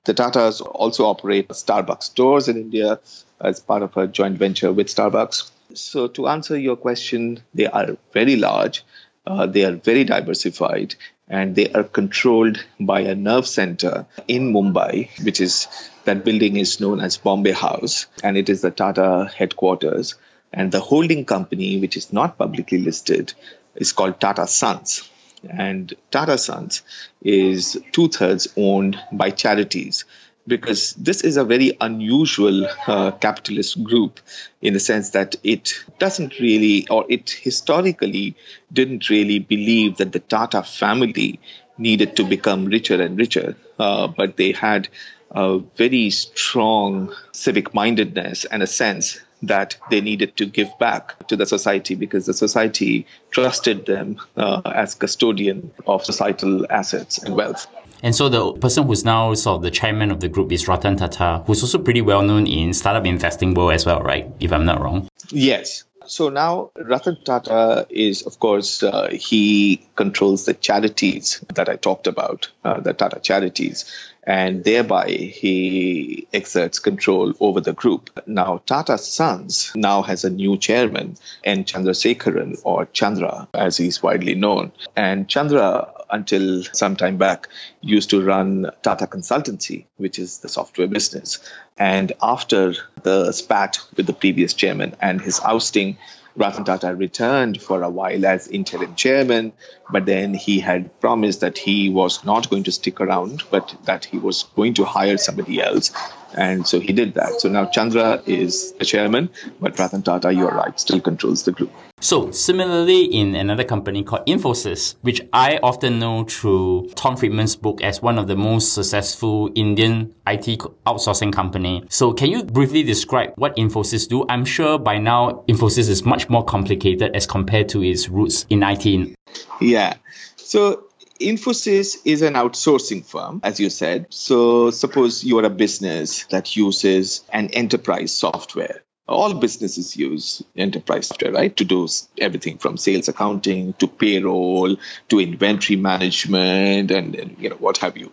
The 0.05 0.13
Tatas 0.13 0.61
also 0.61 1.05
operate 1.05 1.49
Starbucks 1.49 2.03
stores 2.03 2.47
in 2.47 2.57
India 2.57 2.99
as 3.39 3.59
part 3.59 3.83
of 3.83 3.95
a 3.97 4.07
joint 4.07 4.37
venture 4.37 4.73
with 4.73 4.87
Starbucks. 4.87 5.51
So, 5.73 6.07
to 6.07 6.27
answer 6.27 6.57
your 6.57 6.75
question, 6.75 7.41
they 7.53 7.67
are 7.67 7.97
very 8.11 8.35
large, 8.35 8.83
uh, 9.27 9.45
they 9.45 9.63
are 9.63 9.75
very 9.75 10.03
diversified, 10.03 10.95
and 11.31 11.55
they 11.55 11.71
are 11.71 11.83
controlled 11.83 12.63
by 12.77 12.99
a 12.99 13.15
nerve 13.15 13.47
center 13.47 14.05
in 14.27 14.51
Mumbai, 14.53 15.09
which 15.23 15.39
is 15.39 15.67
that 16.03 16.25
building 16.25 16.57
is 16.57 16.81
known 16.81 16.99
as 16.99 17.15
Bombay 17.15 17.53
House, 17.53 18.07
and 18.21 18.37
it 18.37 18.49
is 18.49 18.61
the 18.61 18.69
Tata 18.69 19.31
headquarters. 19.33 20.15
And 20.51 20.73
the 20.73 20.81
holding 20.81 21.23
company, 21.23 21.79
which 21.79 21.95
is 21.95 22.11
not 22.11 22.37
publicly 22.37 22.79
listed, 22.79 23.33
is 23.75 23.93
called 23.93 24.19
Tata 24.19 24.45
Sons. 24.45 25.09
And 25.49 25.93
Tata 26.11 26.37
Sons 26.37 26.81
is 27.21 27.81
two 27.93 28.09
thirds 28.09 28.49
owned 28.57 28.99
by 29.13 29.29
charities 29.29 30.03
because 30.47 30.93
this 30.95 31.21
is 31.21 31.37
a 31.37 31.43
very 31.43 31.77
unusual 31.79 32.67
uh, 32.87 33.11
capitalist 33.11 33.83
group 33.83 34.19
in 34.61 34.73
the 34.73 34.79
sense 34.79 35.11
that 35.11 35.35
it 35.43 35.73
doesn't 35.99 36.39
really, 36.39 36.87
or 36.89 37.05
it 37.09 37.29
historically 37.29 38.35
didn't 38.73 39.09
really 39.09 39.39
believe 39.39 39.97
that 39.97 40.11
the 40.11 40.19
Tata 40.19 40.63
family 40.63 41.39
needed 41.77 42.15
to 42.15 42.23
become 42.23 42.65
richer 42.65 43.01
and 43.01 43.17
richer, 43.17 43.55
uh, 43.79 44.07
but 44.07 44.37
they 44.37 44.51
had 44.51 44.87
a 45.31 45.59
very 45.77 46.09
strong 46.09 47.13
civic 47.31 47.73
mindedness 47.73 48.45
and 48.45 48.61
a 48.61 48.67
sense 48.67 49.19
that 49.43 49.77
they 49.89 50.01
needed 50.01 50.35
to 50.37 50.45
give 50.45 50.77
back 50.77 51.27
to 51.27 51.35
the 51.35 51.45
society 51.45 51.95
because 51.95 52.25
the 52.25 52.33
society 52.33 53.07
trusted 53.31 53.85
them 53.85 54.17
uh, 54.37 54.61
as 54.65 54.93
custodian 54.93 55.71
of 55.87 56.05
societal 56.05 56.65
assets 56.69 57.17
and 57.17 57.35
wealth. 57.35 57.65
And 58.03 58.15
so 58.15 58.29
the 58.29 58.53
person 58.53 58.87
who's 58.87 59.05
now 59.05 59.33
sort 59.33 59.57
of 59.57 59.61
the 59.61 59.71
chairman 59.71 60.11
of 60.11 60.19
the 60.19 60.29
group 60.29 60.51
is 60.51 60.67
Ratan 60.67 60.95
Tata, 60.95 61.43
who's 61.45 61.61
also 61.61 61.77
pretty 61.77 62.01
well 62.01 62.23
known 62.23 62.47
in 62.47 62.73
startup 62.73 63.05
investing 63.05 63.53
world 63.53 63.73
as 63.73 63.85
well, 63.85 64.01
right? 64.01 64.31
If 64.39 64.51
I'm 64.51 64.65
not 64.65 64.81
wrong. 64.81 65.07
Yes. 65.29 65.83
So 66.07 66.29
now 66.29 66.71
Ratan 66.75 67.23
Tata 67.23 67.85
is, 67.89 68.23
of 68.23 68.39
course, 68.39 68.81
uh, 68.81 69.09
he 69.11 69.87
controls 69.95 70.45
the 70.45 70.53
charities 70.53 71.43
that 71.53 71.69
I 71.69 71.75
talked 71.75 72.07
about, 72.07 72.49
uh, 72.65 72.79
the 72.79 72.93
Tata 72.93 73.19
charities, 73.19 73.85
and 74.23 74.63
thereby 74.63 75.09
he 75.09 76.27
exerts 76.33 76.79
control 76.79 77.33
over 77.39 77.61
the 77.61 77.73
group. 77.73 78.09
Now, 78.25 78.61
Tata 78.65 78.97
Sons 78.97 79.71
now 79.75 80.01
has 80.01 80.23
a 80.23 80.29
new 80.29 80.57
chairman, 80.57 81.17
N. 81.43 81.65
Chandrasekaran, 81.65 82.59
or 82.63 82.85
Chandra, 82.87 83.47
as 83.53 83.77
he's 83.77 84.03
widely 84.03 84.35
known. 84.35 84.71
And 84.95 85.29
Chandra 85.29 85.93
until 86.11 86.63
some 86.63 86.95
time 86.95 87.17
back, 87.17 87.47
used 87.81 88.09
to 88.11 88.23
run 88.23 88.71
Tata 88.81 89.07
Consultancy, 89.07 89.85
which 89.97 90.19
is 90.19 90.39
the 90.39 90.49
software 90.49 90.87
business. 90.87 91.39
And 91.77 92.11
after 92.21 92.73
the 93.03 93.31
spat 93.31 93.79
with 93.95 94.07
the 94.07 94.13
previous 94.13 94.53
chairman 94.53 94.95
and 95.01 95.21
his 95.21 95.39
ousting, 95.39 95.97
Ratan 96.35 96.63
Tata 96.63 96.95
returned 96.95 97.61
for 97.61 97.83
a 97.83 97.89
while 97.89 98.25
as 98.25 98.47
interim 98.47 98.95
chairman, 98.95 99.51
but 99.91 100.05
then 100.05 100.33
he 100.33 100.59
had 100.59 100.99
promised 101.01 101.41
that 101.41 101.57
he 101.57 101.89
was 101.89 102.23
not 102.23 102.49
going 102.49 102.63
to 102.63 102.71
stick 102.71 103.01
around, 103.01 103.43
but 103.51 103.75
that 103.83 104.05
he 104.05 104.17
was 104.17 104.43
going 104.55 104.75
to 104.75 104.85
hire 104.85 105.17
somebody 105.17 105.61
else. 105.61 105.91
And 106.33 106.65
so 106.65 106.79
he 106.79 106.93
did 106.93 107.15
that. 107.15 107.41
So 107.41 107.49
now 107.49 107.65
Chandra 107.65 108.21
is 108.25 108.71
the 108.73 108.85
chairman, 108.85 109.29
but 109.59 109.77
Ratan 109.77 110.03
Tata, 110.03 110.31
you're 110.33 110.51
right, 110.51 110.79
still 110.79 111.01
controls 111.01 111.43
the 111.43 111.51
group. 111.51 111.71
So 112.03 112.31
similarly, 112.31 113.03
in 113.03 113.35
another 113.35 113.63
company 113.63 114.03
called 114.03 114.25
Infosys, 114.25 114.95
which 115.01 115.21
I 115.31 115.59
often 115.61 115.99
know 115.99 116.23
through 116.23 116.89
Tom 116.95 117.15
Friedman's 117.15 117.55
book 117.55 117.79
as 117.83 118.01
one 118.01 118.17
of 118.17 118.25
the 118.25 118.35
most 118.35 118.73
successful 118.73 119.51
Indian 119.53 120.15
IT 120.25 120.57
outsourcing 120.87 121.31
company. 121.31 121.83
So 121.89 122.11
can 122.11 122.31
you 122.31 122.43
briefly 122.43 122.81
describe 122.81 123.33
what 123.35 123.55
Infosys 123.55 124.09
do? 124.09 124.25
I'm 124.29 124.45
sure 124.45 124.79
by 124.79 124.97
now 124.97 125.43
Infosys 125.47 125.89
is 125.89 126.03
much 126.03 126.27
more 126.27 126.43
complicated 126.43 127.15
as 127.15 127.27
compared 127.27 127.69
to 127.69 127.83
its 127.83 128.09
roots 128.09 128.47
in 128.49 128.63
IT. 128.63 129.15
Yeah. 129.61 129.93
So 130.37 130.85
Infosys 131.19 131.97
is 132.03 132.23
an 132.23 132.33
outsourcing 132.33 133.05
firm, 133.05 133.41
as 133.43 133.59
you 133.59 133.69
said. 133.69 134.07
So 134.09 134.71
suppose 134.71 135.23
you 135.23 135.37
are 135.37 135.45
a 135.45 135.51
business 135.51 136.23
that 136.31 136.55
uses 136.55 137.23
an 137.31 137.49
enterprise 137.49 138.17
software 138.17 138.81
all 139.11 139.33
businesses 139.33 139.95
use 139.95 140.43
enterprise 140.55 141.07
software, 141.07 141.31
right? 141.31 141.55
To 141.57 141.65
do 141.65 141.87
everything 142.17 142.57
from 142.57 142.77
sales 142.77 143.07
accounting 143.07 143.73
to 143.73 143.87
payroll 143.87 144.75
to 145.09 145.19
inventory 145.19 145.77
management 145.77 146.91
and, 146.91 147.15
and 147.15 147.35
you 147.39 147.49
know 147.49 147.55
what 147.57 147.77
have 147.79 147.97
you. 147.97 148.11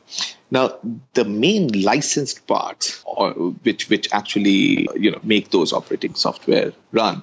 Now, 0.51 0.79
the 1.15 1.25
main 1.25 1.83
licensed 1.83 2.47
part, 2.47 3.03
or 3.05 3.33
which 3.33 3.89
which 3.89 4.09
actually 4.13 4.89
you 4.97 5.11
know 5.11 5.21
make 5.23 5.51
those 5.51 5.73
operating 5.73 6.15
software 6.15 6.73
run, 6.93 7.23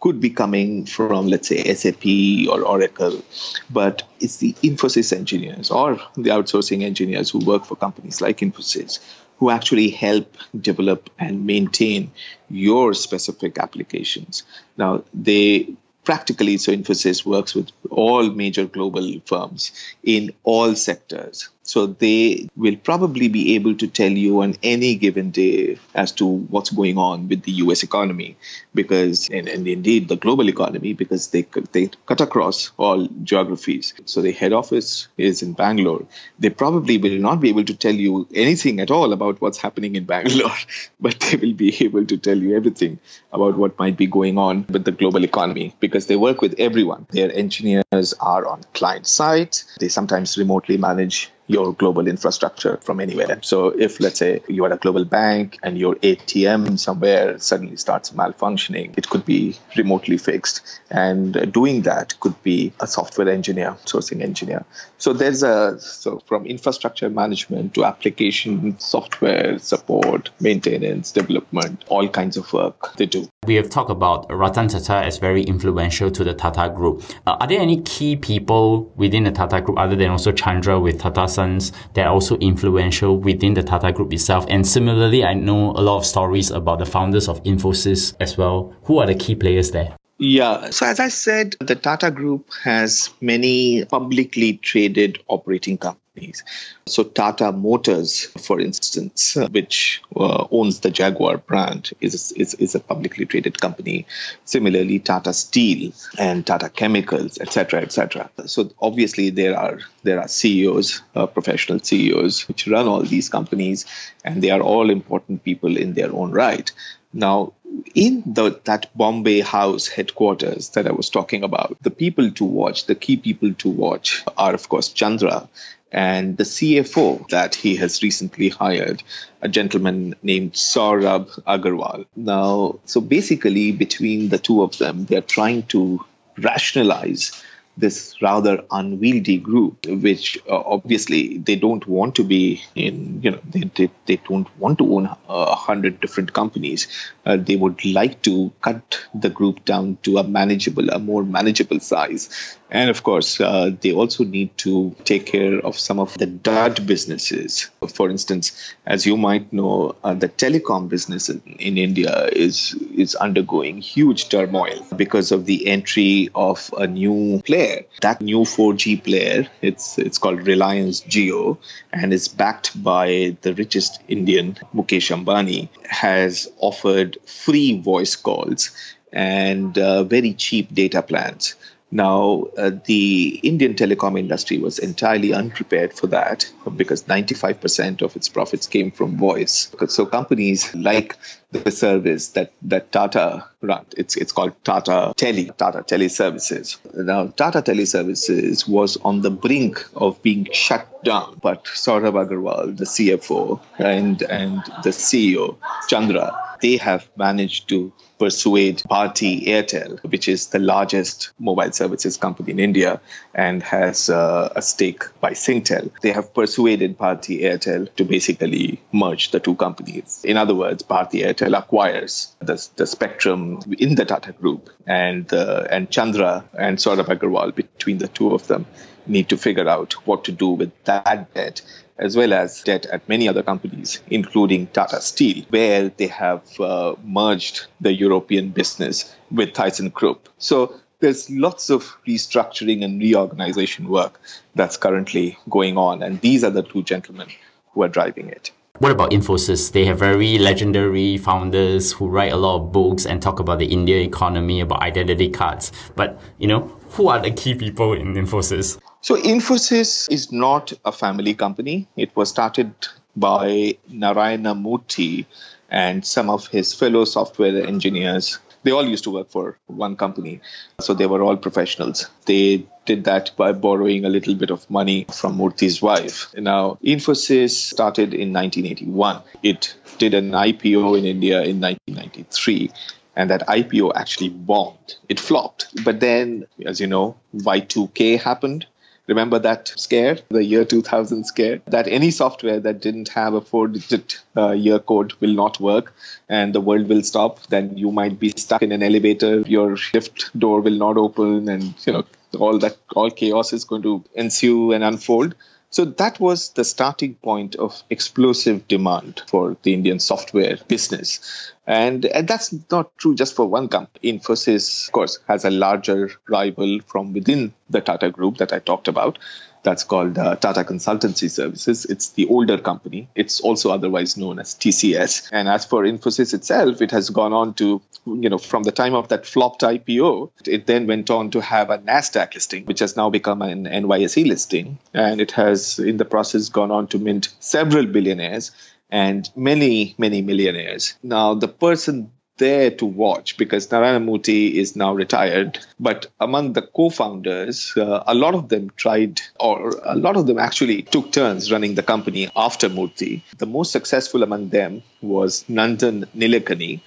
could 0.00 0.20
be 0.20 0.30
coming 0.30 0.84
from 0.84 1.28
let's 1.28 1.48
say 1.48 1.72
SAP 1.74 2.04
or 2.50 2.62
Oracle, 2.62 3.22
but 3.70 4.02
it's 4.20 4.38
the 4.38 4.52
Infosys 4.54 5.16
engineers 5.16 5.70
or 5.70 6.00
the 6.16 6.30
outsourcing 6.30 6.82
engineers 6.82 7.30
who 7.30 7.38
work 7.38 7.64
for 7.64 7.76
companies 7.76 8.20
like 8.20 8.38
Infosys 8.38 8.98
who 9.42 9.50
actually 9.50 9.90
help 9.90 10.36
develop 10.60 11.10
and 11.18 11.44
maintain 11.44 12.12
your 12.48 12.94
specific 12.94 13.58
applications. 13.58 14.44
Now, 14.76 15.02
they 15.12 15.74
practically, 16.04 16.58
so 16.58 16.70
Infosys 16.70 17.26
works 17.26 17.52
with 17.52 17.72
all 17.90 18.30
major 18.30 18.66
global 18.66 19.18
firms 19.26 19.72
in 20.04 20.30
all 20.44 20.76
sectors. 20.76 21.48
So 21.62 21.86
they 21.86 22.48
will 22.56 22.76
probably 22.76 23.28
be 23.28 23.54
able 23.54 23.76
to 23.76 23.86
tell 23.86 24.10
you 24.10 24.42
on 24.42 24.56
any 24.62 24.96
given 24.96 25.30
day 25.30 25.78
as 25.94 26.12
to 26.12 26.26
what's 26.26 26.70
going 26.70 26.98
on 26.98 27.28
with 27.28 27.42
the 27.42 27.52
US 27.52 27.82
economy 27.82 28.36
because 28.74 29.28
and, 29.30 29.48
and 29.48 29.66
indeed 29.68 30.08
the 30.08 30.16
global 30.16 30.48
economy 30.48 30.92
because 30.92 31.28
they 31.28 31.46
they 31.70 31.90
cut 32.06 32.20
across 32.20 32.72
all 32.76 33.06
geographies. 33.22 33.94
So 34.06 34.22
the 34.22 34.32
head 34.32 34.52
office 34.52 35.08
is 35.16 35.42
in 35.42 35.52
Bangalore. 35.52 36.04
They 36.38 36.50
probably 36.50 36.98
will 36.98 37.18
not 37.18 37.40
be 37.40 37.50
able 37.50 37.64
to 37.64 37.74
tell 37.74 37.94
you 37.94 38.26
anything 38.34 38.80
at 38.80 38.90
all 38.90 39.12
about 39.12 39.40
what's 39.40 39.58
happening 39.58 39.94
in 39.94 40.04
Bangalore, 40.04 40.56
but 41.00 41.20
they 41.20 41.36
will 41.36 41.54
be 41.54 41.84
able 41.84 42.06
to 42.06 42.16
tell 42.16 42.36
you 42.36 42.56
everything 42.56 42.98
about 43.32 43.56
what 43.56 43.78
might 43.78 43.96
be 43.96 44.06
going 44.06 44.36
on 44.36 44.66
with 44.68 44.84
the 44.84 44.92
global 44.92 45.24
economy 45.24 45.74
because 45.78 46.06
they 46.06 46.16
work 46.16 46.40
with 46.40 46.54
everyone. 46.58 47.06
Their 47.10 47.32
engineers 47.32 48.14
are 48.20 48.46
on 48.46 48.62
client 48.74 49.06
site. 49.06 49.64
They 49.78 49.88
sometimes 49.88 50.36
remotely 50.36 50.76
manage 50.76 51.30
your 51.46 51.74
global 51.74 52.06
infrastructure 52.06 52.78
from 52.78 53.00
anywhere. 53.00 53.38
So 53.42 53.68
if 53.68 54.00
let's 54.00 54.18
say 54.18 54.42
you 54.48 54.64
are 54.64 54.72
a 54.72 54.76
global 54.76 55.04
bank 55.04 55.58
and 55.62 55.76
your 55.76 55.96
ATM 55.96 56.78
somewhere 56.78 57.38
suddenly 57.38 57.76
starts 57.76 58.10
malfunctioning, 58.10 58.96
it 58.96 59.08
could 59.08 59.24
be 59.24 59.58
remotely 59.76 60.18
fixed. 60.18 60.62
And 60.90 61.52
doing 61.52 61.82
that 61.82 62.18
could 62.20 62.40
be 62.42 62.72
a 62.80 62.86
software 62.86 63.28
engineer, 63.28 63.76
sourcing 63.84 64.22
engineer. 64.22 64.64
So 64.98 65.12
there's 65.12 65.42
a 65.42 65.78
so 65.80 66.22
from 66.26 66.46
infrastructure 66.46 67.10
management 67.10 67.74
to 67.74 67.84
application 67.84 68.78
software 68.78 69.58
support, 69.58 70.30
maintenance, 70.40 71.10
development, 71.10 71.84
all 71.88 72.08
kinds 72.08 72.36
of 72.36 72.52
work 72.52 72.96
they 72.96 73.06
do. 73.06 73.28
We 73.44 73.56
have 73.56 73.68
talked 73.68 73.90
about 73.90 74.26
Ratan 74.30 74.68
Tata 74.68 75.04
as 75.04 75.18
very 75.18 75.42
influential 75.42 76.10
to 76.12 76.22
the 76.22 76.32
Tata 76.32 76.72
Group. 76.72 77.02
Uh, 77.26 77.36
are 77.40 77.46
there 77.48 77.60
any 77.60 77.82
key 77.82 78.14
people 78.14 78.92
within 78.94 79.24
the 79.24 79.32
Tata 79.32 79.60
Group 79.60 79.78
other 79.78 79.96
than 79.96 80.10
also 80.10 80.30
Chandra 80.30 80.78
with 80.78 81.00
Tata 81.00 81.26
Sons 81.32 81.72
that 81.94 82.06
are 82.06 82.12
also 82.12 82.36
influential 82.36 83.18
within 83.18 83.54
the 83.54 83.62
Tata 83.62 83.92
Group 83.92 84.12
itself? 84.12 84.44
And 84.48 84.66
similarly, 84.66 85.24
I 85.24 85.34
know 85.34 85.70
a 85.72 85.82
lot 85.82 85.96
of 85.96 86.06
stories 86.06 86.50
about 86.50 86.78
the 86.78 86.86
founders 86.86 87.28
of 87.28 87.42
Infosys 87.44 88.14
as 88.20 88.36
well. 88.36 88.74
Who 88.84 88.98
are 88.98 89.06
the 89.06 89.14
key 89.14 89.34
players 89.34 89.70
there? 89.70 89.96
Yeah. 90.24 90.70
So, 90.70 90.86
as 90.86 91.00
I 91.00 91.08
said, 91.08 91.56
the 91.58 91.74
Tata 91.74 92.12
Group 92.12 92.52
has 92.62 93.10
many 93.20 93.84
publicly 93.84 94.52
traded 94.52 95.18
operating 95.26 95.78
companies. 95.78 96.44
So, 96.86 97.02
Tata 97.02 97.50
Motors, 97.50 98.26
for 98.26 98.60
instance, 98.60 99.36
which 99.50 100.00
uh, 100.14 100.46
owns 100.52 100.78
the 100.78 100.92
Jaguar 100.92 101.38
brand, 101.38 101.90
is, 102.00 102.30
is, 102.30 102.54
is 102.54 102.76
a 102.76 102.78
publicly 102.80 103.26
traded 103.26 103.60
company. 103.60 104.06
Similarly, 104.44 105.00
Tata 105.00 105.32
Steel 105.32 105.90
and 106.16 106.46
Tata 106.46 106.68
Chemicals, 106.68 107.38
etc., 107.40 107.80
etc. 107.80 108.30
So, 108.46 108.70
obviously, 108.80 109.30
there 109.30 109.58
are 109.58 109.80
there 110.04 110.20
are 110.20 110.28
CEOs, 110.28 111.02
uh, 111.16 111.26
professional 111.26 111.80
CEOs, 111.80 112.46
which 112.46 112.68
run 112.68 112.86
all 112.86 113.02
these 113.02 113.28
companies, 113.28 113.86
and 114.24 114.40
they 114.40 114.50
are 114.50 114.60
all 114.62 114.88
important 114.88 115.42
people 115.42 115.76
in 115.76 115.94
their 115.94 116.12
own 116.14 116.30
right. 116.30 116.70
Now, 117.12 117.52
in 117.94 118.22
the, 118.26 118.60
that 118.64 118.96
Bombay 118.96 119.40
house 119.40 119.86
headquarters 119.88 120.70
that 120.70 120.86
I 120.86 120.92
was 120.92 121.10
talking 121.10 121.44
about, 121.44 121.76
the 121.82 121.90
people 121.90 122.30
to 122.32 122.44
watch, 122.44 122.86
the 122.86 122.94
key 122.94 123.16
people 123.16 123.54
to 123.54 123.68
watch 123.68 124.24
are, 124.36 124.54
of 124.54 124.68
course, 124.68 124.88
Chandra 124.90 125.48
and 125.92 126.38
the 126.38 126.44
CFO 126.44 127.28
that 127.28 127.54
he 127.54 127.76
has 127.76 128.02
recently 128.02 128.48
hired, 128.48 129.02
a 129.42 129.48
gentleman 129.48 130.14
named 130.22 130.54
Saurabh 130.54 131.28
Agarwal. 131.44 132.06
Now, 132.16 132.80
so 132.86 133.00
basically, 133.00 133.72
between 133.72 134.30
the 134.30 134.38
two 134.38 134.62
of 134.62 134.78
them, 134.78 135.04
they're 135.04 135.20
trying 135.20 135.64
to 135.64 136.02
rationalize 136.38 137.42
this 137.76 138.20
rather 138.20 138.64
unwieldy 138.70 139.38
group, 139.38 139.86
which 139.86 140.38
uh, 140.48 140.62
obviously 140.66 141.38
they 141.38 141.56
don't 141.56 141.86
want 141.86 142.14
to 142.16 142.24
be 142.24 142.62
in, 142.74 143.20
you 143.22 143.30
know, 143.30 143.40
they, 143.48 143.70
they, 143.74 143.90
they 144.06 144.16
don't 144.16 144.48
want 144.58 144.78
to 144.78 144.94
own 144.94 145.08
a 145.28 145.54
hundred 145.54 146.00
different 146.00 146.32
companies. 146.32 146.86
Uh, 147.24 147.36
they 147.36 147.56
would 147.56 147.84
like 147.84 148.20
to 148.22 148.52
cut 148.60 149.00
the 149.14 149.30
group 149.30 149.64
down 149.64 149.96
to 150.02 150.18
a 150.18 150.24
manageable, 150.24 150.90
a 150.90 150.98
more 150.98 151.24
manageable 151.24 151.80
size. 151.80 152.58
And 152.70 152.88
of 152.88 153.02
course, 153.02 153.40
uh, 153.40 153.70
they 153.80 153.92
also 153.92 154.24
need 154.24 154.56
to 154.58 154.96
take 155.04 155.26
care 155.26 155.58
of 155.58 155.78
some 155.78 155.98
of 155.98 156.16
the 156.16 156.26
dud 156.26 156.86
businesses. 156.86 157.70
For 157.94 158.08
instance, 158.08 158.74
as 158.86 159.04
you 159.04 159.16
might 159.16 159.52
know, 159.52 159.94
uh, 160.02 160.14
the 160.14 160.28
telecom 160.28 160.88
business 160.88 161.28
in, 161.28 161.42
in 161.58 161.78
India 161.78 162.28
is 162.32 162.74
is 162.96 163.14
undergoing 163.14 163.78
huge 163.80 164.30
turmoil 164.30 164.86
because 164.96 165.32
of 165.32 165.44
the 165.44 165.66
entry 165.66 166.30
of 166.34 166.72
a 166.78 166.86
new 166.86 167.42
player. 167.44 167.61
That 168.00 168.20
new 168.20 168.40
4G 168.40 169.02
player, 169.04 169.48
it's 169.60 169.98
it's 169.98 170.18
called 170.18 170.46
Reliance 170.46 171.00
Jio, 171.02 171.58
and 171.92 172.12
is 172.12 172.28
backed 172.28 172.82
by 172.82 173.36
the 173.42 173.54
richest 173.54 174.00
Indian, 174.08 174.56
Mukesh 174.74 175.10
Ambani, 175.16 175.68
has 175.86 176.50
offered 176.58 177.18
free 177.26 177.80
voice 177.80 178.16
calls 178.16 178.70
and 179.12 179.76
uh, 179.78 180.04
very 180.04 180.32
cheap 180.32 180.72
data 180.74 181.02
plans. 181.02 181.54
Now, 181.94 182.46
uh, 182.56 182.70
the 182.86 183.38
Indian 183.42 183.74
telecom 183.74 184.18
industry 184.18 184.56
was 184.56 184.78
entirely 184.78 185.34
unprepared 185.34 185.92
for 185.92 186.06
that 186.06 186.50
because 186.74 187.02
95% 187.04 188.00
of 188.00 188.16
its 188.16 188.30
profits 188.30 188.66
came 188.66 188.90
from 188.90 189.18
voice. 189.18 189.70
So 189.88 190.06
companies 190.06 190.74
like 190.74 191.18
the 191.50 191.70
service 191.70 192.28
that, 192.28 192.52
that 192.62 192.92
Tata 192.92 193.46
run, 193.60 193.84
it's, 193.94 194.16
it's 194.16 194.32
called 194.32 194.54
Tata 194.64 195.12
Tele, 195.18 195.50
Tata 195.58 195.80
Teleservices. 195.80 196.78
Now, 196.94 197.26
Tata 197.26 197.60
Teleservices 197.60 198.66
was 198.66 198.96
on 198.96 199.20
the 199.20 199.30
brink 199.30 199.84
of 199.94 200.22
being 200.22 200.48
shut 200.50 201.04
down, 201.04 201.40
but 201.42 201.64
Saurabh 201.66 202.26
Agarwal, 202.26 202.74
the 202.74 202.86
CFO, 202.86 203.60
and, 203.78 204.22
and 204.22 204.64
the 204.82 204.90
CEO, 204.90 205.58
Chandra, 205.88 206.51
they 206.62 206.76
have 206.76 207.08
managed 207.16 207.68
to 207.68 207.92
persuade 208.18 208.78
Bharti 208.88 209.48
Airtel, 209.48 210.00
which 210.04 210.28
is 210.28 210.46
the 210.46 210.60
largest 210.60 211.32
mobile 211.40 211.72
services 211.72 212.16
company 212.16 212.52
in 212.52 212.60
India 212.60 213.00
and 213.34 213.62
has 213.64 214.08
uh, 214.08 214.52
a 214.54 214.62
stake 214.62 215.02
by 215.20 215.32
Singtel. 215.32 215.90
They 216.02 216.12
have 216.12 216.32
persuaded 216.32 216.96
Bharti 216.96 217.42
Airtel 217.42 217.92
to 217.96 218.04
basically 218.04 218.80
merge 218.92 219.32
the 219.32 219.40
two 219.40 219.56
companies. 219.56 220.22
In 220.24 220.36
other 220.36 220.54
words, 220.54 220.84
Bharti 220.84 221.24
Airtel 221.26 221.58
acquires 221.58 222.32
the, 222.38 222.64
the 222.76 222.86
spectrum 222.86 223.60
in 223.78 223.96
the 223.96 224.04
Tata 224.04 224.32
Group, 224.32 224.70
and 224.86 225.32
uh, 225.32 225.66
and 225.68 225.90
Chandra 225.90 226.44
and 226.56 226.78
Saurabh 226.78 227.06
Agarwal 227.06 227.54
between 227.54 227.98
the 227.98 228.08
two 228.08 228.32
of 228.34 228.46
them 228.46 228.66
need 229.06 229.28
to 229.30 229.36
figure 229.36 229.68
out 229.68 229.94
what 230.06 230.24
to 230.24 230.32
do 230.32 230.50
with 230.50 230.70
that 230.84 231.34
debt 231.34 231.62
as 232.02 232.16
well 232.16 232.32
as 232.32 232.62
debt 232.62 232.84
at 232.86 233.08
many 233.08 233.28
other 233.28 233.44
companies, 233.44 234.00
including 234.10 234.66
Tata 234.66 235.00
Steel, 235.00 235.44
where 235.50 235.88
they 235.88 236.08
have 236.08 236.42
uh, 236.60 236.94
merged 237.04 237.66
the 237.80 237.92
European 237.92 238.50
business 238.50 239.14
with 239.30 239.52
Tyson 239.52 239.92
ThyssenKrupp. 239.92 240.18
So 240.38 240.74
there's 240.98 241.30
lots 241.30 241.70
of 241.70 241.96
restructuring 242.06 242.84
and 242.84 243.00
reorganization 243.00 243.88
work 243.88 244.20
that's 244.56 244.76
currently 244.76 245.38
going 245.48 245.78
on. 245.78 246.02
And 246.02 246.20
these 246.20 246.42
are 246.42 246.50
the 246.50 246.64
two 246.64 246.82
gentlemen 246.82 247.28
who 247.72 247.84
are 247.84 247.88
driving 247.88 248.28
it. 248.28 248.50
What 248.78 248.90
about 248.90 249.12
Infosys? 249.12 249.70
They 249.70 249.84
have 249.84 250.00
very 250.00 250.38
legendary 250.38 251.18
founders 251.18 251.92
who 251.92 252.08
write 252.08 252.32
a 252.32 252.36
lot 252.36 252.56
of 252.56 252.72
books 252.72 253.06
and 253.06 253.22
talk 253.22 253.38
about 253.38 253.60
the 253.60 253.66
India 253.66 254.00
economy, 254.00 254.60
about 254.60 254.80
identity 254.82 255.30
cards. 255.30 255.70
But, 255.94 256.20
you 256.38 256.48
know, 256.48 256.60
who 256.90 257.08
are 257.08 257.20
the 257.20 257.30
key 257.30 257.54
people 257.54 257.92
in 257.92 258.14
Infosys? 258.14 258.80
So, 259.02 259.16
Infosys 259.16 260.10
is 260.10 260.32
not 260.32 260.72
a 260.84 260.92
family 260.92 261.34
company. 261.34 261.88
It 261.96 262.14
was 262.16 262.30
started 262.30 262.72
by 263.14 263.76
Narayana 263.88 264.54
Murthy 264.54 265.26
and 265.68 266.06
some 266.06 266.30
of 266.30 266.46
his 266.46 266.72
fellow 266.72 267.04
software 267.04 267.66
engineers 267.66 268.38
they 268.62 268.70
all 268.70 268.86
used 268.86 269.04
to 269.04 269.10
work 269.10 269.30
for 269.30 269.58
one 269.66 269.96
company. 269.96 270.40
So 270.80 270.94
they 270.94 271.06
were 271.06 271.22
all 271.22 271.36
professionals. 271.36 272.08
They 272.26 272.66
did 272.86 273.04
that 273.04 273.32
by 273.36 273.52
borrowing 273.52 274.04
a 274.04 274.08
little 274.08 274.34
bit 274.34 274.50
of 274.50 274.68
money 274.70 275.06
from 275.12 275.36
Murthy's 275.36 275.82
wife. 275.82 276.32
Now, 276.36 276.78
Infosys 276.84 277.50
started 277.50 278.14
in 278.14 278.32
1981. 278.32 279.22
It 279.42 279.74
did 279.98 280.14
an 280.14 280.30
IPO 280.30 280.98
in 280.98 281.04
India 281.04 281.42
in 281.42 281.60
1993 281.60 282.70
and 283.14 283.30
that 283.30 283.46
IPO 283.46 283.92
actually 283.94 284.30
bombed. 284.30 284.94
It 285.08 285.20
flopped. 285.20 285.84
But 285.84 286.00
then, 286.00 286.46
as 286.64 286.80
you 286.80 286.86
know, 286.86 287.16
Y2K 287.34 288.20
happened. 288.20 288.66
Remember 289.08 289.38
that 289.40 289.72
scare, 289.76 290.18
the 290.28 290.44
year 290.44 290.64
2000 290.64 291.24
scare? 291.24 291.60
That 291.66 291.88
any 291.88 292.10
software 292.10 292.60
that 292.60 292.80
didn't 292.80 293.08
have 293.08 293.34
a 293.34 293.40
four 293.40 293.66
digit 293.68 294.20
uh, 294.36 294.52
year 294.52 294.78
code 294.78 295.12
will 295.20 295.34
not 295.34 295.58
work 295.60 295.92
and 296.28 296.54
the 296.54 296.60
world 296.60 296.88
will 296.88 297.02
stop. 297.02 297.44
Then 297.48 297.76
you 297.76 297.90
might 297.90 298.20
be 298.20 298.32
stuck 298.36 298.62
in 298.62 298.70
an 298.70 298.82
elevator, 298.82 299.40
your 299.40 299.76
lift 299.92 300.38
door 300.38 300.60
will 300.60 300.78
not 300.78 300.96
open, 300.96 301.48
and 301.48 301.74
you 301.84 301.92
know, 301.92 302.04
all 302.38 302.58
that, 302.58 302.76
all 302.94 303.10
chaos 303.10 303.52
is 303.52 303.64
going 303.64 303.82
to 303.82 304.04
ensue 304.14 304.72
and 304.72 304.84
unfold. 304.84 305.34
So 305.72 305.86
that 305.86 306.20
was 306.20 306.50
the 306.50 306.64
starting 306.64 307.14
point 307.14 307.56
of 307.56 307.82
explosive 307.88 308.68
demand 308.68 309.22
for 309.26 309.56
the 309.62 309.72
Indian 309.72 310.00
software 310.00 310.58
business. 310.68 311.50
And, 311.66 312.04
and 312.04 312.28
that's 312.28 312.54
not 312.70 312.96
true 312.98 313.14
just 313.14 313.34
for 313.34 313.46
one 313.46 313.68
company. 313.68 314.12
Infosys, 314.12 314.88
of 314.88 314.92
course, 314.92 315.18
has 315.28 315.46
a 315.46 315.50
larger 315.50 316.10
rival 316.28 316.80
from 316.86 317.14
within 317.14 317.54
the 317.70 317.80
Tata 317.80 318.10
group 318.10 318.36
that 318.36 318.52
I 318.52 318.58
talked 318.58 318.86
about 318.86 319.18
that's 319.62 319.84
called 319.84 320.18
uh, 320.18 320.36
Tata 320.36 320.64
Consultancy 320.64 321.30
Services. 321.30 321.84
It's 321.84 322.10
the 322.10 322.26
older 322.26 322.58
company. 322.58 323.08
It's 323.14 323.40
also 323.40 323.70
otherwise 323.70 324.16
known 324.16 324.38
as 324.38 324.54
TCS. 324.54 325.28
And 325.32 325.48
as 325.48 325.64
for 325.64 325.84
Infosys 325.84 326.34
itself, 326.34 326.82
it 326.82 326.90
has 326.90 327.10
gone 327.10 327.32
on 327.32 327.54
to, 327.54 327.80
you 328.06 328.28
know, 328.28 328.38
from 328.38 328.64
the 328.64 328.72
time 328.72 328.94
of 328.94 329.08
that 329.08 329.26
flopped 329.26 329.62
IPO, 329.62 330.30
it 330.46 330.66
then 330.66 330.86
went 330.86 331.10
on 331.10 331.30
to 331.30 331.40
have 331.40 331.70
a 331.70 331.78
NASDAQ 331.78 332.34
listing, 332.34 332.64
which 332.64 332.80
has 332.80 332.96
now 332.96 333.10
become 333.10 333.42
an 333.42 333.64
NYSE 333.64 334.26
listing. 334.26 334.78
And 334.92 335.20
it 335.20 335.32
has, 335.32 335.78
in 335.78 335.96
the 335.96 336.04
process, 336.04 336.48
gone 336.48 336.70
on 336.70 336.88
to 336.88 336.98
mint 336.98 337.28
several 337.40 337.86
billionaires 337.86 338.50
and 338.90 339.28
many, 339.34 339.94
many 339.96 340.22
millionaires. 340.22 340.94
Now, 341.02 341.34
the 341.34 341.48
person 341.48 342.12
there 342.42 342.70
to 342.80 342.86
watch 342.86 343.36
because 343.36 343.70
Narayana 343.70 344.00
Murthy 344.04 344.54
is 344.62 344.74
now 344.74 344.92
retired. 344.92 345.58
But 345.78 346.06
among 346.20 346.54
the 346.54 346.62
co 346.62 346.90
founders, 346.90 347.72
uh, 347.76 348.02
a 348.06 348.14
lot 348.14 348.34
of 348.34 348.48
them 348.48 348.70
tried, 348.76 349.20
or 349.38 349.56
a 349.84 349.96
lot 350.06 350.16
of 350.16 350.26
them 350.26 350.38
actually 350.38 350.82
took 350.82 351.12
turns 351.12 351.52
running 351.52 351.74
the 351.76 351.86
company 351.92 352.28
after 352.34 352.68
Murthy. 352.68 353.22
The 353.38 353.46
most 353.46 353.70
successful 353.70 354.22
among 354.22 354.48
them 354.48 354.82
was 355.00 355.44
Nandan 355.48 356.06
Nilekani. 356.16 356.80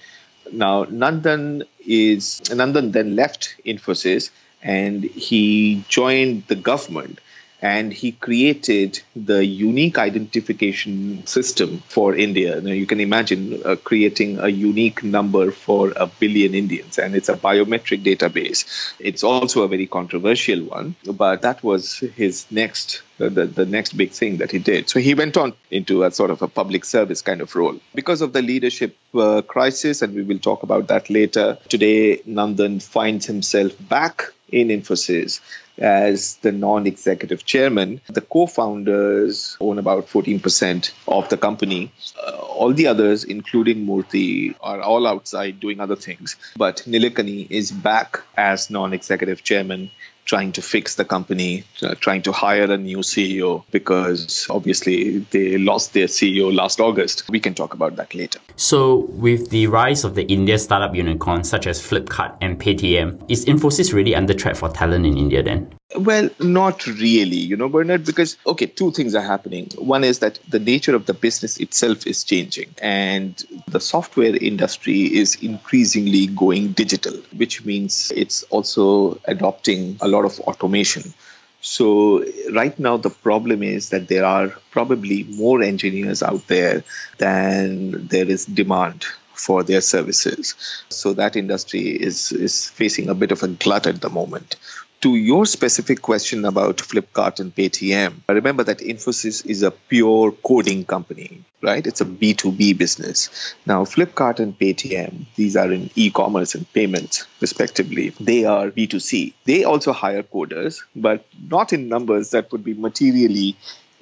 Now, 0.52 0.84
Nandan 0.84 1.64
is 1.86 2.40
Nandan 2.60 2.92
then 2.92 3.16
left 3.16 3.54
Infosys 3.64 4.30
and 4.62 5.04
he 5.04 5.84
joined 5.88 6.44
the 6.48 6.56
government 6.70 7.20
and 7.62 7.92
he 7.92 8.12
created 8.12 9.00
the 9.14 9.44
unique 9.44 9.98
identification 9.98 11.26
system 11.26 11.78
for 11.88 12.14
India. 12.14 12.60
Now, 12.60 12.72
you 12.72 12.86
can 12.86 13.00
imagine 13.00 13.62
uh, 13.64 13.76
creating 13.76 14.38
a 14.38 14.48
unique 14.48 15.02
number 15.02 15.50
for 15.50 15.92
a 15.96 16.06
billion 16.06 16.54
Indians, 16.54 16.98
and 16.98 17.14
it's 17.14 17.28
a 17.28 17.34
biometric 17.34 18.02
database. 18.02 18.94
It's 18.98 19.24
also 19.24 19.62
a 19.62 19.68
very 19.68 19.86
controversial 19.86 20.64
one, 20.64 20.96
but 21.04 21.42
that 21.42 21.62
was 21.62 21.98
his 21.98 22.46
next. 22.50 23.02
The, 23.18 23.30
the, 23.30 23.64
next 23.64 23.96
big 23.96 24.10
thing 24.10 24.36
that 24.38 24.50
he 24.50 24.58
did. 24.58 24.90
So 24.90 25.00
he 25.00 25.14
went 25.14 25.38
on 25.38 25.54
into 25.70 26.04
a 26.04 26.10
sort 26.10 26.30
of 26.30 26.42
a 26.42 26.48
public 26.48 26.84
service 26.84 27.22
kind 27.22 27.40
of 27.40 27.56
role. 27.56 27.80
Because 27.94 28.20
of 28.20 28.34
the 28.34 28.42
leadership 28.42 28.94
uh, 29.14 29.40
crisis, 29.40 30.02
and 30.02 30.14
we 30.14 30.20
will 30.20 30.38
talk 30.38 30.62
about 30.62 30.88
that 30.88 31.08
later, 31.08 31.56
today 31.70 32.18
Nandan 32.28 32.82
finds 32.82 33.24
himself 33.24 33.72
back 33.88 34.34
in 34.52 34.68
Infosys 34.68 35.40
as 35.78 36.36
the 36.36 36.52
non 36.52 36.86
executive 36.86 37.44
chairman. 37.44 38.00
The 38.08 38.20
co 38.20 38.46
founders 38.46 39.56
own 39.60 39.78
about 39.78 40.08
14% 40.08 40.92
of 41.08 41.28
the 41.28 41.36
company. 41.36 41.92
Uh, 42.16 42.36
all 42.36 42.72
the 42.72 42.86
others, 42.86 43.24
including 43.24 43.86
Murthy, 43.86 44.54
are 44.60 44.80
all 44.80 45.06
outside 45.06 45.60
doing 45.60 45.80
other 45.80 45.96
things. 45.96 46.36
But 46.56 46.84
Nilekani 46.86 47.46
is 47.50 47.70
back 47.70 48.22
as 48.36 48.70
non 48.70 48.92
executive 48.92 49.42
chairman 49.42 49.90
trying 50.26 50.52
to 50.52 50.62
fix 50.62 50.96
the 50.96 51.04
company, 51.04 51.64
uh, 51.82 51.94
trying 51.94 52.22
to 52.22 52.32
hire 52.32 52.70
a 52.70 52.76
new 52.76 52.98
CEO 52.98 53.64
because 53.70 54.46
obviously 54.50 55.20
they 55.30 55.56
lost 55.56 55.94
their 55.94 56.06
CEO 56.06 56.54
last 56.54 56.80
August. 56.80 57.24
We 57.30 57.40
can 57.40 57.54
talk 57.54 57.72
about 57.72 57.96
that 57.96 58.14
later. 58.14 58.40
So, 58.56 59.06
with 59.10 59.50
the 59.50 59.68
rise 59.68 60.04
of 60.04 60.14
the 60.14 60.24
India 60.24 60.58
startup 60.58 60.94
unicorns 60.94 61.48
such 61.48 61.66
as 61.66 61.80
Flipkart 61.80 62.36
and 62.40 62.60
Paytm, 62.60 63.24
is 63.30 63.44
Infosys 63.46 63.92
really 63.92 64.14
under 64.14 64.34
threat 64.34 64.56
for 64.56 64.68
talent 64.68 65.06
in 65.06 65.16
India 65.16 65.42
then? 65.42 65.72
Well, 65.94 66.30
not 66.40 66.84
really, 66.86 67.36
you 67.36 67.56
know, 67.56 67.68
Bernard, 67.68 68.04
because, 68.04 68.36
okay, 68.44 68.66
two 68.66 68.90
things 68.90 69.14
are 69.14 69.22
happening. 69.22 69.70
One 69.78 70.02
is 70.02 70.18
that 70.18 70.40
the 70.48 70.58
nature 70.58 70.96
of 70.96 71.06
the 71.06 71.14
business 71.14 71.58
itself 71.58 72.08
is 72.08 72.24
changing, 72.24 72.74
and 72.82 73.40
the 73.68 73.78
software 73.78 74.34
industry 74.34 75.02
is 75.02 75.36
increasingly 75.36 76.26
going 76.26 76.72
digital, 76.72 77.14
which 77.36 77.64
means 77.64 78.10
it's 78.16 78.42
also 78.44 79.20
adopting 79.26 79.96
a 80.00 80.08
lot 80.08 80.24
of 80.24 80.40
automation. 80.40 81.14
So, 81.60 82.24
right 82.52 82.76
now, 82.80 82.96
the 82.96 83.10
problem 83.10 83.62
is 83.62 83.90
that 83.90 84.08
there 84.08 84.24
are 84.24 84.48
probably 84.72 85.22
more 85.22 85.62
engineers 85.62 86.20
out 86.20 86.48
there 86.48 86.82
than 87.18 88.08
there 88.08 88.28
is 88.28 88.44
demand 88.44 89.04
for 89.34 89.62
their 89.62 89.80
services. 89.80 90.56
So, 90.88 91.12
that 91.12 91.36
industry 91.36 91.88
is, 91.90 92.32
is 92.32 92.68
facing 92.68 93.08
a 93.08 93.14
bit 93.14 93.30
of 93.30 93.44
a 93.44 93.48
glut 93.48 93.86
at 93.86 94.00
the 94.00 94.10
moment 94.10 94.56
to 95.00 95.14
your 95.14 95.46
specific 95.46 96.00
question 96.00 96.44
about 96.44 96.78
Flipkart 96.78 97.40
and 97.40 97.54
Paytm, 97.54 98.22
remember 98.28 98.64
that 98.64 98.78
Infosys 98.78 99.44
is 99.46 99.62
a 99.62 99.70
pure 99.70 100.32
coding 100.32 100.84
company, 100.84 101.44
right? 101.62 101.86
It's 101.86 102.00
a 102.00 102.04
B2B 102.04 102.78
business. 102.78 103.54
Now, 103.66 103.84
Flipkart 103.84 104.40
and 104.40 104.58
Paytm, 104.58 105.26
these 105.36 105.56
are 105.56 105.70
in 105.70 105.90
e 105.94 106.10
commerce 106.10 106.54
and 106.54 106.70
payments, 106.72 107.26
respectively. 107.40 108.10
They 108.20 108.44
are 108.44 108.70
B2C. 108.70 109.34
They 109.44 109.64
also 109.64 109.92
hire 109.92 110.22
coders, 110.22 110.82
but 110.94 111.26
not 111.50 111.72
in 111.72 111.88
numbers 111.88 112.30
that 112.30 112.50
would 112.52 112.64
be 112.64 112.74
materially 112.74 113.56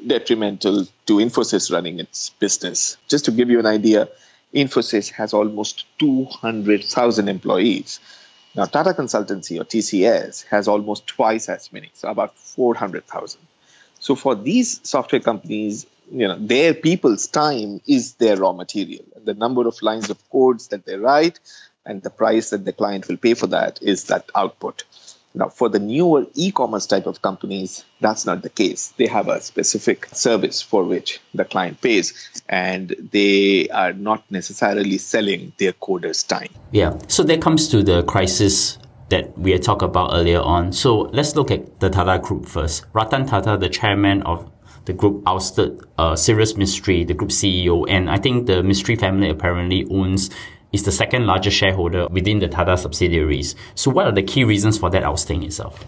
detrimental 0.07 0.87
to 1.07 1.15
Infosys 1.15 1.73
running 1.73 1.99
its 1.99 2.31
business. 2.31 2.97
Just 3.09 3.25
to 3.25 3.31
give 3.31 3.51
you 3.51 3.59
an 3.59 3.67
idea, 3.67 4.09
Infosys 4.55 5.11
has 5.11 5.35
almost 5.35 5.85
200,000 5.99 7.29
employees. 7.29 7.99
Now, 8.57 8.67
Tata 8.67 8.91
Consultancy 8.91 9.61
or 9.61 9.65
TCS 9.65 10.47
has 10.47 10.69
almost 10.69 11.07
twice 11.09 11.49
as 11.49 11.73
many, 11.73 11.91
so 11.95 12.09
about 12.09 12.39
400,000. 12.39 13.41
So 13.99 14.15
for 14.15 14.35
these 14.37 14.81
software 14.89 15.21
companies, 15.21 15.87
you 16.11 16.29
know, 16.29 16.39
their 16.39 16.73
people's 16.75 17.27
time 17.27 17.81
is 17.87 18.15
their 18.15 18.37
raw 18.37 18.53
material. 18.53 19.05
The 19.25 19.35
number 19.35 19.67
of 19.67 19.81
lines 19.83 20.11
of 20.11 20.19
codes 20.31 20.69
that 20.69 20.85
they 20.85 20.97
write 20.97 21.41
and 21.85 22.03
the 22.03 22.11
price 22.11 22.51
that 22.51 22.65
the 22.65 22.73
client 22.73 23.09
will 23.09 23.17
pay 23.17 23.35
for 23.35 23.49
that 23.49 23.83
is 23.83 24.05
that 24.05 24.31
output. 24.35 24.85
Now, 25.37 25.49
for 25.49 25.69
the 25.69 25.81
newer 25.81 26.27
e 26.35 26.53
commerce 26.53 26.87
type 26.87 27.07
of 27.07 27.21
companies, 27.21 27.85
that's 28.01 28.25
not 28.25 28.43
the 28.43 28.49
case. 28.49 28.95
They 28.97 29.07
have 29.07 29.29
a 29.29 29.41
specific 29.41 30.07
service 30.13 30.63
for 30.63 30.85
which 30.85 31.21
the 31.35 31.45
client 31.45 31.81
pays, 31.81 32.15
and 32.49 32.95
they 33.11 33.69
are 33.71 33.93
not 33.93 34.23
necessarily 34.31 34.99
selling 34.99 35.53
their 35.59 35.73
coders' 35.73 36.27
time. 36.27 36.51
Yeah. 36.71 36.97
So 37.09 37.25
that 37.25 37.43
comes 37.43 37.69
to 37.69 37.83
the 37.83 38.05
crisis 38.05 38.79
that 39.09 39.37
we 39.37 39.51
had 39.51 39.63
talked 39.63 39.83
about 39.83 40.11
earlier 40.15 40.41
on. 40.41 40.73
So 40.73 41.01
let's 41.13 41.35
look 41.35 41.51
at 41.51 41.81
the 41.81 41.91
Tata 41.91 42.21
Group 42.23 42.47
first. 42.47 42.87
Ratan 42.93 43.27
Tata, 43.27 43.57
the 43.57 43.69
chairman 43.69 44.23
of 44.23 44.51
the 44.85 44.93
group 44.93 45.23
ousted 45.27 45.81
uh, 45.99 46.15
Cyrus 46.15 46.55
Mistry, 46.55 47.07
the 47.07 47.15
group 47.15 47.31
CEO, 47.31 47.87
and 47.89 48.11
I 48.11 48.19
think 48.19 48.47
the 48.47 48.63
Mistry 48.63 48.99
family 48.99 49.31
apparently 49.31 49.87
owns 49.91 50.31
is 50.75 50.83
the 50.83 50.93
second 50.93 51.25
largest 51.25 51.57
shareholder 51.57 52.09
within 52.09 52.41
the 52.41 52.49
Tata 52.49 52.77
subsidiaries. 52.77 53.55
So, 53.77 53.93
what 53.93 54.07
are 54.07 54.13
the 54.13 54.25
key 54.25 54.43
reasons 54.43 54.77
for 54.77 54.91
that 54.91 55.05
ousting 55.05 55.45
itself? 55.45 55.87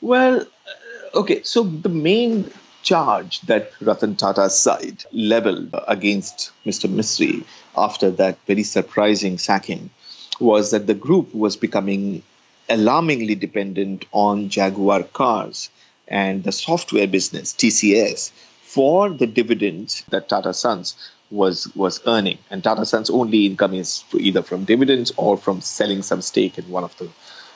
Well, 0.00 0.40
uh, 0.40 1.18
okay, 1.20 1.42
so 1.44 1.62
the 1.62 1.88
main 1.88 2.50
charge 2.82 3.40
that 3.42 3.70
Ratan 3.80 4.16
Tata's 4.16 4.58
side 4.58 5.04
leveled 5.12 5.74
against 5.86 6.50
Mr. 6.64 6.90
Mistry 6.90 7.44
after 7.76 8.10
that 8.10 8.38
very 8.46 8.64
surprising 8.64 9.38
sacking 9.38 9.90
was 10.40 10.72
that 10.72 10.86
the 10.86 10.94
group 10.94 11.32
was 11.32 11.56
becoming 11.56 12.22
alarmingly 12.68 13.36
dependent 13.36 14.06
on 14.12 14.48
Jaguar 14.48 15.04
cars 15.04 15.70
and 16.08 16.42
the 16.42 16.52
software 16.52 17.06
business, 17.06 17.52
TCS, 17.52 18.32
for 18.62 19.08
the 19.10 19.26
dividends 19.26 20.04
that 20.10 20.28
Tata 20.28 20.52
Sons 20.52 20.96
was 21.30 21.74
was 21.74 22.00
earning. 22.06 22.38
And 22.50 22.62
Tata 22.62 22.84
Sons' 22.84 23.10
only 23.10 23.46
income 23.46 23.74
is 23.74 24.04
either 24.14 24.42
from 24.42 24.64
dividends 24.64 25.12
or 25.16 25.36
from 25.36 25.60
selling 25.60 26.02
some 26.02 26.22
stake 26.22 26.58
in 26.58 26.68
one 26.68 26.84
of 26.84 26.96
the 26.98 27.08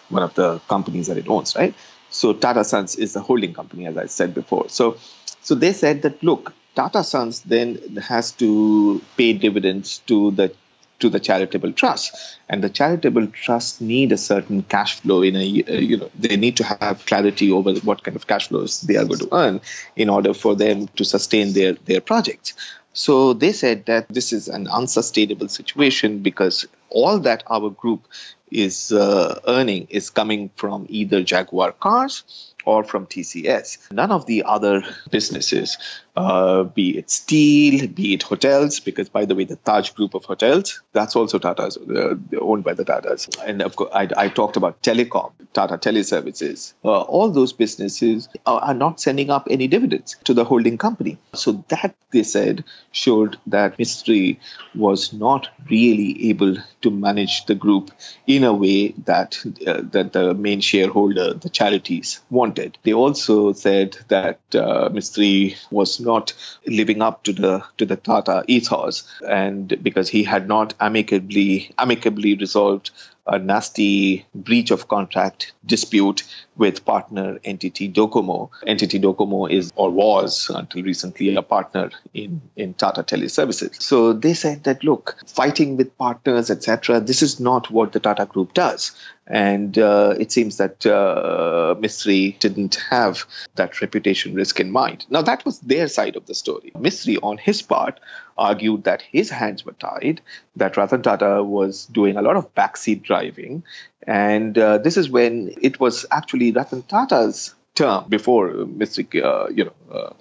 one 0.08 0.22
of 0.22 0.34
the 0.34 0.58
companies 0.68 1.06
that 1.06 1.18
it 1.18 1.28
owns, 1.28 1.54
right? 1.54 1.74
So 2.10 2.32
Tata 2.32 2.64
Sons 2.64 2.96
is 2.96 3.12
the 3.12 3.20
holding 3.20 3.54
company, 3.54 3.86
as 3.86 3.96
I 3.96 4.06
said 4.06 4.34
before. 4.34 4.68
So 4.68 4.96
so 5.40 5.54
they 5.54 5.72
said 5.72 6.02
that 6.02 6.22
look, 6.22 6.52
Tata 6.74 7.04
Sons 7.04 7.40
then 7.40 7.96
has 7.96 8.32
to 8.32 9.00
pay 9.16 9.32
dividends 9.32 9.98
to 10.06 10.30
the 10.32 10.52
to 11.00 11.08
the 11.08 11.18
charitable 11.18 11.72
trust 11.72 12.14
and 12.48 12.62
the 12.62 12.68
charitable 12.68 13.26
trust 13.28 13.80
need 13.80 14.12
a 14.12 14.18
certain 14.18 14.62
cash 14.62 15.00
flow 15.00 15.22
in 15.22 15.34
a 15.34 15.42
you 15.42 15.96
know 15.96 16.10
they 16.18 16.36
need 16.36 16.58
to 16.58 16.64
have 16.64 17.04
clarity 17.06 17.50
over 17.50 17.74
what 17.80 18.04
kind 18.04 18.16
of 18.16 18.26
cash 18.26 18.48
flows 18.48 18.82
they 18.82 18.96
are 18.96 19.04
going 19.06 19.18
to 19.18 19.28
earn 19.32 19.60
in 19.96 20.10
order 20.10 20.34
for 20.34 20.54
them 20.54 20.86
to 20.88 21.04
sustain 21.04 21.52
their 21.54 21.72
their 21.72 22.00
projects 22.00 22.54
so 22.92 23.32
they 23.32 23.52
said 23.52 23.86
that 23.86 24.08
this 24.08 24.32
is 24.32 24.48
an 24.48 24.68
unsustainable 24.68 25.48
situation 25.48 26.18
because 26.20 26.66
all 26.88 27.20
that 27.20 27.42
our 27.48 27.70
group 27.70 28.06
is 28.50 28.92
uh, 28.92 29.40
earning 29.46 29.86
is 29.90 30.10
coming 30.10 30.50
from 30.56 30.86
either 30.88 31.22
Jaguar 31.22 31.72
cars 31.72 32.49
or 32.64 32.84
from 32.84 33.06
TCS. 33.06 33.92
None 33.92 34.12
of 34.12 34.26
the 34.26 34.44
other 34.44 34.82
businesses, 35.10 35.78
uh, 36.16 36.64
be 36.64 36.98
it 36.98 37.10
steel, 37.10 37.86
be 37.88 38.14
it 38.14 38.22
hotels, 38.22 38.80
because 38.80 39.08
by 39.08 39.24
the 39.24 39.34
way, 39.34 39.44
the 39.44 39.56
Taj 39.56 39.90
group 39.90 40.14
of 40.14 40.24
hotels, 40.24 40.82
that's 40.92 41.16
also 41.16 41.38
Tata's, 41.38 41.76
uh, 41.76 42.14
owned 42.40 42.64
by 42.64 42.74
the 42.74 42.84
Tatas. 42.84 43.28
And 43.46 43.62
of 43.62 43.76
course, 43.76 43.90
I, 43.94 44.08
I 44.16 44.28
talked 44.28 44.56
about 44.56 44.82
telecom, 44.82 45.32
Tata 45.52 45.78
Teleservices. 45.78 46.74
Uh, 46.84 47.00
all 47.02 47.30
those 47.30 47.52
businesses 47.52 48.28
are, 48.46 48.60
are 48.60 48.74
not 48.74 49.00
sending 49.00 49.30
up 49.30 49.48
any 49.50 49.68
dividends 49.68 50.16
to 50.24 50.34
the 50.34 50.44
holding 50.44 50.78
company. 50.78 51.18
So 51.34 51.64
that, 51.68 51.94
they 52.10 52.22
said, 52.22 52.64
showed 52.92 53.38
that 53.46 53.78
Mistry 53.78 54.38
was 54.74 55.12
not 55.12 55.48
really 55.68 56.30
able 56.30 56.56
to 56.82 56.90
manage 56.90 57.46
the 57.46 57.54
group 57.54 57.90
in 58.26 58.44
a 58.44 58.52
way 58.52 58.88
that, 59.06 59.38
uh, 59.66 59.82
that 59.92 60.12
the 60.12 60.34
main 60.34 60.60
shareholder, 60.60 61.34
the 61.34 61.48
charities, 61.48 62.20
wanted 62.30 62.49
wanted. 62.50 62.78
They 62.82 62.92
also 62.92 63.52
said 63.52 63.96
that 64.08 64.40
uh, 64.54 64.88
Mistry 64.90 65.56
was 65.70 66.00
not 66.00 66.32
living 66.66 67.00
up 67.00 67.22
to 67.24 67.32
the 67.32 67.62
to 67.78 67.86
the 67.86 67.96
Tata 67.96 68.42
ethos, 68.48 69.04
and 69.28 69.78
because 69.82 70.08
he 70.08 70.24
had 70.24 70.48
not 70.48 70.74
amicably 70.80 71.70
amicably 71.78 72.34
resolved 72.34 72.90
a 73.26 73.38
nasty 73.38 74.26
breach 74.34 74.70
of 74.70 74.88
contract 74.88 75.52
dispute 75.64 76.22
with 76.56 76.84
partner 76.84 77.38
NTT 77.38 77.92
Docomo. 77.92 78.50
NTT 78.66 79.02
Docomo 79.02 79.50
is 79.50 79.72
or 79.76 79.90
was 79.90 80.50
until 80.50 80.82
recently 80.82 81.34
a 81.34 81.42
partner 81.42 81.90
in, 82.12 82.42
in 82.56 82.74
Tata 82.74 83.02
Teleservices. 83.02 83.80
So 83.80 84.12
they 84.12 84.34
said 84.34 84.64
that 84.64 84.84
look, 84.84 85.16
fighting 85.26 85.76
with 85.76 85.96
partners, 85.96 86.50
etc., 86.50 87.00
this 87.00 87.22
is 87.22 87.40
not 87.40 87.70
what 87.70 87.92
the 87.92 88.00
Tata 88.00 88.26
Group 88.26 88.54
does. 88.54 88.92
And 89.26 89.78
uh, 89.78 90.16
it 90.18 90.32
seems 90.32 90.56
that 90.56 90.84
uh, 90.84 91.76
Mistry 91.78 92.36
didn't 92.40 92.76
have 92.90 93.26
that 93.54 93.80
reputation 93.80 94.34
risk 94.34 94.58
in 94.58 94.72
mind. 94.72 95.06
Now, 95.08 95.22
that 95.22 95.44
was 95.44 95.60
their 95.60 95.86
side 95.86 96.16
of 96.16 96.26
the 96.26 96.34
story. 96.34 96.72
Mistry, 96.74 97.16
on 97.22 97.38
his 97.38 97.62
part, 97.62 98.00
argued 98.40 98.84
that 98.84 99.02
his 99.02 99.30
hands 99.30 99.64
were 99.64 99.74
tied, 99.74 100.20
that 100.56 100.76
Ratan 100.76 101.02
Tata 101.02 101.44
was 101.44 101.86
doing 101.86 102.16
a 102.16 102.22
lot 102.22 102.36
of 102.36 102.52
backseat 102.54 103.02
driving. 103.02 103.62
And 104.06 104.58
uh, 104.58 104.78
this 104.78 104.96
is 104.96 105.10
when 105.10 105.54
it 105.60 105.78
was 105.78 106.06
actually 106.10 106.50
Ratan 106.50 106.82
Tata's 106.82 107.54
term 107.74 108.06
before 108.08 108.48
Mr. 108.50 109.04
Uh, 109.22 109.50
you 109.50 109.64
know, 109.66 109.74
uh, 109.92 110.12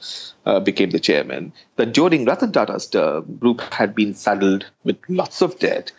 uh, 0.45 0.59
became 0.59 0.89
the 0.89 0.99
chairman, 0.99 1.53
that 1.77 1.93
during 1.93 2.25
Ratan 2.25 2.51
Tata's 2.51 2.87
term, 2.87 3.37
group 3.37 3.61
had 3.73 3.95
been 3.95 4.13
saddled 4.13 4.65
with 4.83 4.97
lots 5.07 5.41
of 5.41 5.57
debt 5.57 5.91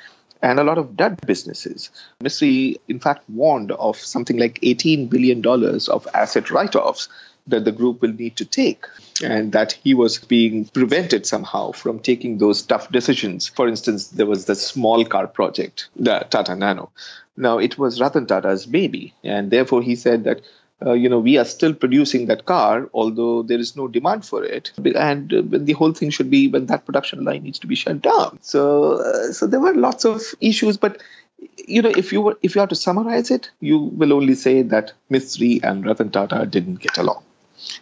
and 0.42 0.58
a 0.58 0.64
lot 0.64 0.78
of 0.78 0.96
debt 0.96 1.26
businesses. 1.26 1.90
Mistry, 2.22 2.76
in 2.88 3.00
fact, 3.00 3.28
warned 3.28 3.72
of 3.72 3.96
something 3.96 4.38
like 4.38 4.60
$18 4.60 5.10
billion 5.10 5.44
of 5.46 6.08
asset 6.14 6.50
write 6.50 6.76
offs 6.76 7.08
that 7.46 7.64
the 7.64 7.72
group 7.72 8.02
will 8.02 8.12
need 8.12 8.36
to 8.36 8.44
take, 8.44 8.84
and 9.22 9.52
that 9.52 9.72
he 9.72 9.94
was 9.94 10.18
being 10.18 10.64
prevented 10.66 11.26
somehow 11.26 11.72
from 11.72 12.00
taking 12.00 12.38
those 12.38 12.62
tough 12.62 12.90
decisions. 12.90 13.48
For 13.48 13.68
instance, 13.68 14.08
there 14.08 14.26
was 14.26 14.44
the 14.44 14.54
small 14.54 15.04
car 15.04 15.26
project, 15.26 15.88
the 15.96 16.26
Tata 16.30 16.54
Nano. 16.54 16.90
Now, 17.36 17.58
it 17.58 17.78
was 17.78 18.00
Ratan 18.00 18.26
Tata's 18.26 18.66
baby, 18.66 19.14
and 19.24 19.50
therefore 19.50 19.82
he 19.82 19.96
said 19.96 20.24
that 20.24 20.42
uh, 20.84 20.92
you 20.92 21.08
know, 21.08 21.18
we 21.18 21.36
are 21.36 21.44
still 21.44 21.74
producing 21.74 22.26
that 22.26 22.46
car, 22.46 22.88
although 22.94 23.42
there 23.42 23.58
is 23.58 23.76
no 23.76 23.86
demand 23.86 24.24
for 24.24 24.42
it. 24.44 24.72
And 24.94 25.32
uh, 25.32 25.42
the 25.44 25.74
whole 25.74 25.92
thing 25.92 26.10
should 26.10 26.30
be 26.30 26.48
when 26.48 26.66
that 26.66 26.86
production 26.86 27.24
line 27.24 27.42
needs 27.42 27.58
to 27.60 27.66
be 27.66 27.74
shut 27.74 28.00
down. 28.00 28.38
So, 28.40 28.94
uh, 28.94 29.32
so 29.32 29.46
there 29.46 29.60
were 29.60 29.74
lots 29.74 30.04
of 30.04 30.22
issues, 30.40 30.78
but 30.78 31.02
you 31.66 31.82
know, 31.82 31.92
if 31.94 32.12
you 32.12 32.22
were, 32.22 32.38
if 32.42 32.54
you 32.54 32.60
have 32.60 32.70
to 32.70 32.76
summarize 32.76 33.30
it, 33.30 33.50
you 33.60 33.78
will 33.78 34.12
only 34.12 34.34
say 34.34 34.62
that 34.62 34.92
Mistry 35.10 35.62
and 35.62 35.84
Ratan 35.84 36.10
Tata 36.10 36.46
didn't 36.46 36.76
get 36.76 36.98
along. 36.98 37.22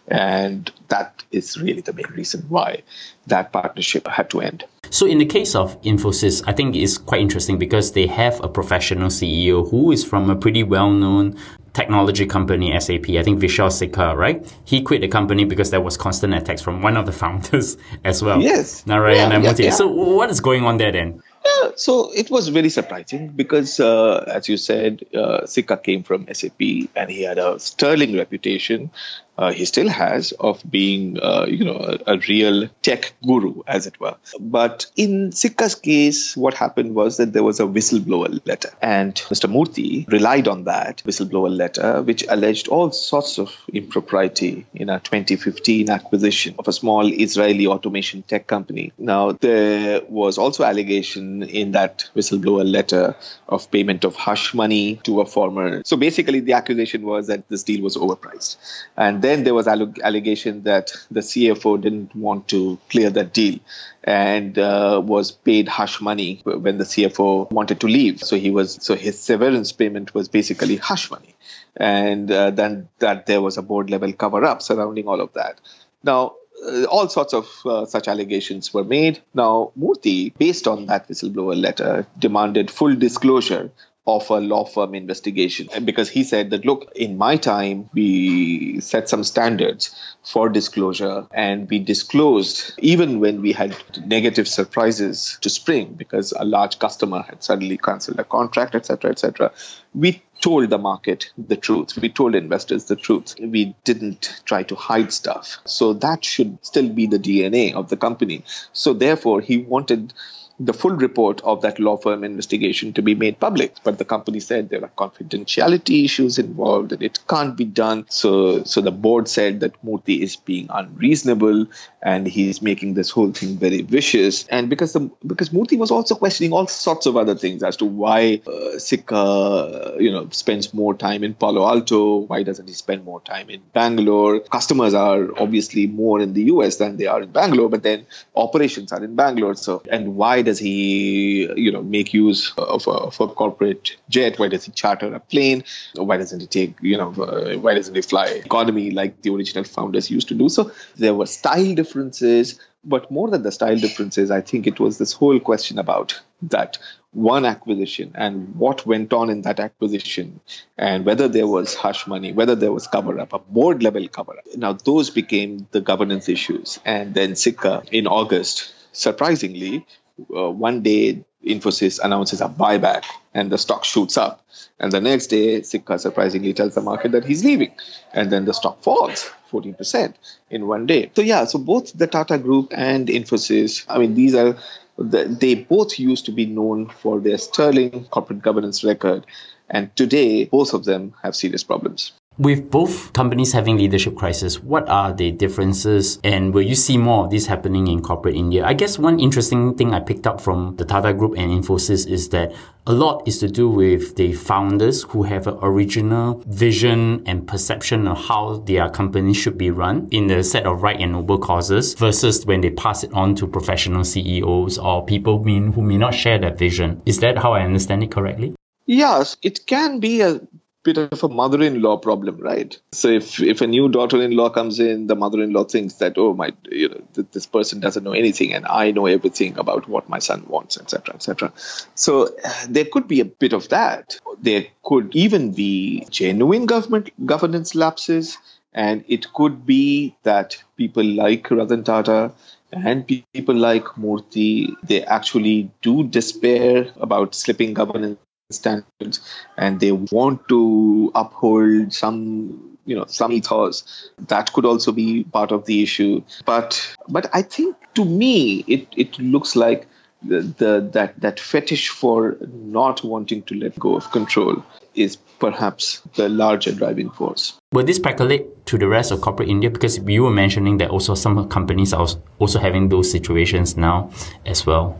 And 0.08 0.70
that 0.88 1.22
is 1.30 1.60
really 1.60 1.80
the 1.80 1.92
main 1.92 2.10
reason 2.14 2.44
why 2.48 2.82
that 3.26 3.52
partnership 3.52 4.06
had 4.06 4.30
to 4.30 4.40
end. 4.40 4.64
So, 4.90 5.06
in 5.06 5.18
the 5.18 5.26
case 5.26 5.54
of 5.54 5.80
Infosys, 5.82 6.42
I 6.46 6.52
think 6.52 6.74
it's 6.74 6.96
quite 6.96 7.20
interesting 7.20 7.58
because 7.58 7.92
they 7.92 8.06
have 8.06 8.42
a 8.42 8.48
professional 8.48 9.08
CEO 9.08 9.68
who 9.70 9.92
is 9.92 10.04
from 10.04 10.30
a 10.30 10.36
pretty 10.36 10.62
well 10.62 10.90
known 10.90 11.36
technology 11.74 12.26
company, 12.26 12.78
SAP. 12.80 13.10
I 13.10 13.22
think 13.22 13.40
Vishal 13.40 13.70
Sikka, 13.70 14.16
right? 14.16 14.44
He 14.64 14.82
quit 14.82 15.00
the 15.00 15.08
company 15.08 15.44
because 15.44 15.70
there 15.70 15.80
was 15.80 15.96
constant 15.96 16.34
attacks 16.34 16.62
from 16.62 16.82
one 16.82 16.96
of 16.96 17.06
the 17.06 17.12
founders 17.22 17.76
as 18.04 18.22
well. 18.22 18.40
Yes. 18.40 18.86
Narayan 18.86 19.30
yeah, 19.30 19.50
yeah, 19.50 19.54
yeah. 19.58 19.70
So, 19.70 19.86
what 19.88 20.30
is 20.30 20.40
going 20.40 20.64
on 20.64 20.78
there 20.78 20.92
then? 20.92 21.22
Yeah, 21.44 21.70
so 21.76 22.10
it 22.12 22.30
was 22.30 22.48
very 22.48 22.68
surprising 22.68 23.28
because, 23.28 23.78
uh, 23.80 24.24
as 24.26 24.48
you 24.48 24.56
said, 24.56 25.04
uh, 25.14 25.46
Sikka 25.46 25.76
came 25.76 26.02
from 26.02 26.26
SAP 26.32 26.60
and 26.96 27.10
he 27.10 27.22
had 27.22 27.38
a 27.38 27.58
sterling 27.58 28.16
reputation 28.16 28.90
uh, 29.38 29.53
he 29.53 29.64
still 29.64 29.88
has 29.88 30.33
of 30.33 30.61
being, 30.68 31.18
uh, 31.20 31.46
you 31.48 31.64
know, 31.64 31.77
a, 31.77 32.14
a, 32.14 32.18
real 32.29 32.68
tech 32.83 33.14
guru, 33.24 33.62
as 33.68 33.87
it 33.87 33.98
were. 34.01 34.16
But 34.40 34.87
in 34.96 35.31
Sikka's 35.31 35.77
case, 35.77 36.37
what 36.37 36.55
happened 36.55 36.96
was 36.96 37.18
that 37.18 37.33
there 37.33 37.44
was 37.44 37.61
a 37.61 37.62
whistleblower 37.62 38.40
letter, 38.44 38.70
and 38.83 39.14
Mr. 39.14 39.48
Murthy 39.48 40.09
relied 40.09 40.48
on 40.48 40.64
that 40.64 41.03
whistleblower 41.07 41.57
letter, 41.57 42.03
which 42.03 42.24
alleged 42.29 42.66
all 42.66 42.90
sorts 42.90 43.38
of 43.38 43.55
impropriety 43.72 44.66
in 44.74 44.90
a 44.90 44.98
2015 44.98 45.88
acquisition 45.88 46.57
of 46.59 46.66
a 46.66 46.72
small 46.72 47.07
Israeli 47.07 47.68
automation 47.68 48.22
tech 48.22 48.48
company. 48.48 48.92
Now, 48.98 49.33
there 49.33 50.03
was 50.09 50.38
also 50.38 50.64
allegation 50.64 51.44
in 51.44 51.72
that 51.72 52.11
whistleblower 52.16 52.68
letter 52.68 53.14
of 53.48 53.70
payment 53.70 54.03
of 54.05 54.16
hush 54.16 54.53
money 54.53 54.96
to 55.05 55.20
a 55.20 55.27
former. 55.27 55.83
So 55.85 55.96
basically, 55.96 56.40
the 56.40 56.55
accusation 56.55 57.03
was 57.03 57.29
that 57.29 57.48
this 57.48 57.62
deal 57.62 57.83
was 57.83 57.96
overpriced, 57.96 58.57
and 58.96 59.22
then 59.28 59.44
there 59.44 59.54
was 59.54 59.68
allegation 59.68 60.62
that 60.62 60.92
the 61.10 61.20
CFO 61.20 61.80
didn't 61.80 62.14
want 62.16 62.48
to 62.48 62.78
clear 62.88 63.10
that 63.10 63.34
deal 63.34 63.58
and 64.02 64.58
uh, 64.58 65.00
was 65.04 65.30
paid 65.30 65.68
hush 65.68 66.00
money 66.00 66.40
when 66.44 66.78
the 66.78 66.84
CFO 66.84 67.50
wanted 67.50 67.80
to 67.80 67.86
leave. 67.86 68.22
So 68.22 68.36
he 68.36 68.50
was 68.50 68.78
so 68.80 68.94
his 68.94 69.20
severance 69.20 69.72
payment 69.72 70.14
was 70.14 70.28
basically 70.28 70.76
hush 70.76 71.10
money, 71.10 71.34
and 71.76 72.30
uh, 72.30 72.50
then 72.50 72.88
that 73.00 73.26
there 73.26 73.42
was 73.42 73.58
a 73.58 73.62
board 73.62 73.90
level 73.90 74.12
cover 74.12 74.44
up 74.44 74.62
surrounding 74.62 75.06
all 75.06 75.20
of 75.20 75.34
that. 75.34 75.60
Now 76.02 76.36
uh, 76.66 76.84
all 76.84 77.08
sorts 77.08 77.34
of 77.34 77.48
uh, 77.66 77.84
such 77.86 78.08
allegations 78.08 78.72
were 78.74 78.84
made. 78.84 79.20
Now, 79.34 79.72
Murthy, 79.78 80.36
based 80.38 80.66
on 80.66 80.86
that 80.86 81.08
whistleblower 81.08 81.60
letter, 81.60 82.06
demanded 82.18 82.70
full 82.70 82.96
disclosure 82.96 83.70
of 84.08 84.30
a 84.30 84.40
law 84.40 84.64
firm 84.64 84.94
investigation. 84.94 85.68
Because 85.84 86.08
he 86.08 86.24
said 86.24 86.50
that 86.50 86.64
look 86.64 86.90
in 86.96 87.18
my 87.18 87.36
time 87.36 87.90
we 87.92 88.80
set 88.80 89.08
some 89.08 89.22
standards 89.22 89.94
for 90.24 90.48
disclosure 90.48 91.26
and 91.32 91.68
we 91.68 91.78
disclosed 91.78 92.72
even 92.78 93.20
when 93.20 93.42
we 93.42 93.52
had 93.52 93.76
negative 94.06 94.48
surprises 94.48 95.38
to 95.42 95.50
spring 95.50 95.94
because 95.96 96.32
a 96.32 96.44
large 96.44 96.78
customer 96.78 97.22
had 97.22 97.42
suddenly 97.42 97.76
cancelled 97.76 98.18
a 98.18 98.24
contract 98.24 98.74
etc 98.74 99.10
etc 99.10 99.52
we 99.94 100.22
told 100.40 100.70
the 100.70 100.78
market 100.78 101.30
the 101.36 101.56
truth. 101.56 101.96
We 102.00 102.08
told 102.08 102.34
investors 102.34 102.84
the 102.84 102.96
truth. 102.96 103.34
We 103.40 103.74
didn't 103.84 104.42
try 104.44 104.62
to 104.64 104.74
hide 104.74 105.12
stuff. 105.12 105.58
So 105.64 105.92
that 105.94 106.24
should 106.24 106.64
still 106.64 106.88
be 106.88 107.06
the 107.06 107.18
dna 107.18 107.74
of 107.74 107.88
the 107.88 107.96
company. 107.96 108.44
So 108.72 108.92
therefore 108.92 109.40
he 109.40 109.58
wanted 109.58 110.12
the 110.60 110.72
full 110.72 110.96
report 110.96 111.40
of 111.42 111.62
that 111.62 111.78
law 111.78 111.96
firm 111.96 112.24
investigation 112.24 112.92
to 112.92 113.02
be 113.02 113.14
made 113.14 113.38
public. 113.38 113.76
But 113.84 113.98
the 113.98 114.04
company 114.04 114.40
said 114.40 114.68
there 114.68 114.84
are 114.84 114.90
confidentiality 114.98 116.04
issues 116.04 116.38
involved 116.38 116.92
and 116.92 117.02
it 117.02 117.20
can't 117.28 117.56
be 117.56 117.64
done. 117.64 118.06
So, 118.08 118.64
so 118.64 118.80
the 118.80 118.90
board 118.90 119.28
said 119.28 119.60
that 119.60 119.80
Murthy 119.84 120.20
is 120.20 120.36
being 120.36 120.66
unreasonable 120.70 121.66
and 122.02 122.26
he's 122.26 122.60
making 122.60 122.94
this 122.94 123.10
whole 123.10 123.32
thing 123.32 123.56
very 123.56 123.82
vicious. 123.82 124.46
And 124.48 124.68
because 124.68 124.92
the 124.92 125.10
because 125.24 125.50
Murthy 125.50 125.78
was 125.78 125.90
also 125.90 126.16
questioning 126.16 126.52
all 126.52 126.66
sorts 126.66 127.06
of 127.06 127.16
other 127.16 127.34
things 127.36 127.62
as 127.62 127.76
to 127.76 127.84
why 127.84 128.40
uh, 128.46 128.78
Sikka, 128.78 129.96
you 130.00 130.10
know, 130.10 130.28
spends 130.30 130.74
more 130.74 130.94
time 130.94 131.22
in 131.22 131.34
Palo 131.34 131.66
Alto, 131.66 132.16
why 132.18 132.42
doesn't 132.42 132.66
he 132.66 132.74
spend 132.74 133.04
more 133.04 133.20
time 133.20 133.48
in 133.50 133.62
Bangalore? 133.72 134.40
Customers 134.40 134.94
are 134.94 135.28
obviously 135.40 135.86
more 135.86 136.20
in 136.20 136.32
the 136.32 136.44
US 136.44 136.76
than 136.76 136.96
they 136.96 137.06
are 137.06 137.22
in 137.22 137.30
Bangalore, 137.30 137.68
but 137.68 137.82
then 137.82 138.06
operations 138.34 138.92
are 138.92 139.02
in 139.04 139.14
Bangalore. 139.14 139.54
So, 139.54 139.82
and 139.88 140.16
why 140.16 140.42
does 140.48 140.58
he, 140.58 141.50
you 141.64 141.70
know, 141.70 141.82
make 141.82 142.14
use 142.14 142.52
of 142.56 142.87
a, 142.87 142.96
of 143.08 143.20
a 143.20 143.28
corporate 143.28 143.96
jet? 144.08 144.38
Why 144.38 144.48
does 144.48 144.64
he 144.64 144.72
charter 144.72 145.14
a 145.14 145.20
plane? 145.20 145.64
Why 145.94 146.16
doesn't 146.16 146.40
he 146.40 146.46
take, 146.46 146.76
you 146.80 146.96
know, 146.96 147.11
uh, 147.22 147.56
why 147.64 147.74
doesn't 147.74 147.94
he 147.94 148.00
fly 148.12 148.26
economy 148.46 148.90
like 148.90 149.20
the 149.22 149.34
original 149.34 149.64
founders 149.64 150.11
used 150.11 150.28
to 150.28 150.34
do? 150.34 150.48
So 150.48 150.70
there 150.96 151.14
were 151.14 151.26
style 151.26 151.74
differences, 151.74 152.58
but 152.82 153.11
more 153.11 153.28
than 153.28 153.42
the 153.42 153.52
style 153.52 153.76
differences, 153.76 154.30
I 154.30 154.40
think 154.40 154.66
it 154.66 154.80
was 154.80 154.96
this 154.96 155.12
whole 155.12 155.38
question 155.38 155.78
about 155.78 156.18
that 156.54 156.78
one 157.12 157.44
acquisition 157.44 158.12
and 158.14 158.54
what 158.54 158.87
went 158.87 159.12
on 159.12 159.28
in 159.28 159.42
that 159.42 159.61
acquisition 159.61 160.40
and 160.78 161.04
whether 161.04 161.28
there 161.28 161.46
was 161.46 161.74
hush 161.74 162.06
money, 162.06 162.32
whether 162.32 162.54
there 162.54 162.72
was 162.72 162.87
cover 162.87 163.18
up, 163.20 163.32
a 163.34 163.38
board 163.38 163.82
level 163.82 164.08
cover 164.08 164.32
up. 164.38 164.44
Now, 164.56 164.72
those 164.72 165.11
became 165.11 165.66
the 165.72 165.80
governance 165.80 166.28
issues. 166.28 166.80
And 166.84 167.14
then 167.14 167.37
Sikka 167.37 167.82
in 167.92 168.06
August, 168.06 168.72
surprisingly, 168.92 169.87
uh, 170.35 170.50
one 170.50 170.83
day 170.83 171.24
Infosys 171.44 172.00
announces 172.02 172.40
a 172.40 172.48
buyback 172.48 173.04
and 173.33 173.50
the 173.50 173.59
stock 173.59 173.85
shoots 173.85 174.16
up. 174.16 174.44
And 174.81 174.90
the 174.92 175.00
next 175.00 175.28
day, 175.28 175.62
Sikka 175.62 175.98
surprisingly 175.98 176.52
tells 176.52 176.74
the 176.74 176.81
market 176.81 177.12
that 177.12 177.24
he's 177.24 177.44
leaving. 177.44 177.72
And 178.12 178.31
then 178.31 178.44
the 178.44 178.54
stock 178.54 178.83
falls 178.83 179.31
14% 179.50 180.14
in 180.50 180.66
one 180.66 180.87
day. 180.87 181.11
So, 181.14 181.22
yeah, 181.22 181.44
so 181.44 181.59
both 181.59 181.96
the 181.96 182.07
Tata 182.07 182.38
Group 182.38 182.72
and 182.76 183.09
Infosys, 183.09 183.85
I 183.88 183.98
mean, 183.98 184.14
these 184.14 184.35
are, 184.35 184.57
they 184.98 185.54
both 185.54 185.98
used 185.98 186.26
to 186.26 186.33
be 186.33 186.46
known 186.46 186.88
for 186.88 187.20
their 187.20 187.38
sterling 187.38 188.07
corporate 188.11 188.42
governance 188.42 188.83
record. 188.83 189.24
And 189.70 189.94
today, 189.96 190.46
both 190.46 190.74
of 190.74 190.85
them 190.85 191.14
have 191.22 191.37
serious 191.37 191.62
problems. 191.62 192.12
With 192.38 192.70
both 192.70 193.12
companies 193.14 193.53
having 193.53 193.79
leadership 193.79 194.14
crisis, 194.14 194.62
what 194.62 194.88
are 194.88 195.12
the 195.12 195.33
differences 195.33 196.20
and 196.22 196.55
will 196.55 196.62
you 196.62 196.77
see 196.77 196.96
more 196.96 197.24
of 197.24 197.33
this 197.33 197.46
happening 197.46 197.88
in 197.88 198.01
corporate 198.01 198.37
India? 198.37 198.64
I 198.64 198.74
guess 198.74 198.96
one 198.96 199.18
interesting 199.18 199.74
thing 199.74 199.92
I 199.92 199.98
picked 199.98 200.24
up 200.24 200.40
from 200.40 200.77
the 200.77 200.85
Tata 200.85 201.12
Group 201.12 201.35
and 201.37 201.51
Infosys 201.51 202.07
is 202.07 202.29
that 202.29 202.55
a 202.87 202.92
lot 202.92 203.27
is 203.27 203.40
to 203.40 203.48
do 203.48 203.68
with 203.68 204.14
the 204.14 204.35
founders 204.35 205.03
who 205.03 205.24
have 205.24 205.48
an 205.48 205.59
original 205.62 206.40
vision 206.46 207.24
and 207.27 207.44
perception 207.44 208.07
of 208.07 208.16
how 208.18 208.59
their 208.59 208.88
company 208.88 209.35
should 209.35 209.59
be 209.59 209.72
run 209.72 210.07
in 210.12 210.29
the 210.29 210.44
set 210.44 210.64
of 210.64 210.85
right 210.85 211.01
and 211.01 211.14
noble 211.14 211.38
causes 211.38 211.94
versus 211.94 212.46
when 212.46 212.61
they 212.61 212.70
pass 212.70 213.03
it 213.03 213.12
on 213.14 213.35
to 213.35 213.48
professional 213.48 214.05
CEOs 214.05 214.79
or 214.79 215.05
people 215.05 215.42
who 215.42 215.83
may 215.83 215.98
not 215.98 216.14
share 216.14 216.38
that 216.38 216.57
vision. 216.57 217.03
Is 217.05 217.18
that 217.18 217.37
how 217.37 217.53
I 217.53 217.62
understand 217.62 218.05
it 218.05 218.12
correctly? 218.12 218.55
Yes, 218.87 219.37
it 219.42 219.66
can 219.66 219.98
be 219.98 220.20
a 220.20 220.40
bit 220.84 220.98
of 220.98 221.22
a 221.22 221.28
mother-in-law 221.28 221.98
problem, 221.98 222.38
right? 222.38 222.78
So 222.92 223.08
if 223.08 223.40
if 223.40 223.60
a 223.60 223.66
new 223.66 223.88
daughter-in-law 223.88 224.50
comes 224.50 224.80
in, 224.80 225.06
the 225.06 225.16
mother-in-law 225.16 225.64
thinks 225.64 225.94
that 225.94 226.16
oh 226.16 226.34
my, 226.34 226.52
you 226.70 226.88
know, 226.88 227.02
th- 227.14 227.28
this 227.32 227.46
person 227.46 227.80
doesn't 227.80 228.04
know 228.04 228.12
anything, 228.12 228.54
and 228.54 228.66
I 228.66 228.90
know 228.90 229.06
everything 229.06 229.58
about 229.58 229.88
what 229.88 230.08
my 230.08 230.18
son 230.18 230.44
wants, 230.48 230.78
etc., 230.78 231.14
etc. 231.14 231.52
So 231.94 232.28
uh, 232.44 232.52
there 232.68 232.84
could 232.84 233.08
be 233.08 233.20
a 233.20 233.24
bit 233.24 233.52
of 233.52 233.68
that. 233.70 234.18
There 234.40 234.66
could 234.82 235.14
even 235.14 235.52
be 235.52 236.06
genuine 236.10 236.66
government 236.66 237.10
governance 237.26 237.74
lapses, 237.74 238.38
and 238.72 239.04
it 239.08 239.32
could 239.32 239.66
be 239.66 240.16
that 240.22 240.62
people 240.76 241.04
like 241.04 241.50
Ratan 241.50 241.84
Tata 241.84 242.32
and 242.70 243.06
people 243.06 243.54
like 243.54 243.84
Murthy, 243.96 244.74
they 244.82 245.02
actually 245.04 245.70
do 245.80 246.04
despair 246.04 246.88
about 247.00 247.34
slipping 247.34 247.72
governance 247.72 248.18
standards 248.50 249.20
and 249.58 249.78
they 249.80 249.92
want 249.92 250.48
to 250.48 251.12
uphold 251.14 251.92
some 251.92 252.78
you 252.87 252.96
know 252.96 253.04
some 253.06 253.30
ethos 253.30 254.11
that 254.18 254.50
could 254.54 254.64
also 254.64 254.90
be 254.90 255.24
part 255.24 255.52
of 255.52 255.66
the 255.66 255.82
issue 255.82 256.22
but 256.46 256.96
but 257.11 257.28
i 257.34 257.42
think 257.42 257.76
to 257.94 258.06
me 258.06 258.64
it 258.66 258.87
it 258.96 259.18
looks 259.18 259.54
like 259.54 259.87
the, 260.22 260.40
the 260.40 260.88
that 260.92 261.20
that 261.20 261.38
fetish 261.38 261.90
for 261.90 262.38
not 262.50 263.04
wanting 263.04 263.42
to 263.42 263.54
let 263.54 263.78
go 263.78 263.96
of 263.96 264.11
control 264.11 264.64
is 264.94 265.16
perhaps 265.38 266.00
the 266.16 266.28
larger 266.28 266.72
driving 266.72 267.08
force. 267.11 267.56
Will 267.72 267.84
this 267.84 268.00
percolate 268.00 268.66
to 268.66 268.78
the 268.78 268.88
rest 268.88 269.12
of 269.12 269.20
corporate 269.20 269.48
India? 269.48 269.70
Because 269.70 269.98
you 269.98 270.24
were 270.24 270.32
mentioning 270.32 270.78
that 270.78 270.90
also 270.90 271.14
some 271.14 271.48
companies 271.48 271.92
are 271.92 272.08
also 272.40 272.58
having 272.58 272.88
those 272.88 273.08
situations 273.08 273.76
now 273.76 274.11
as 274.44 274.66
well. 274.66 274.98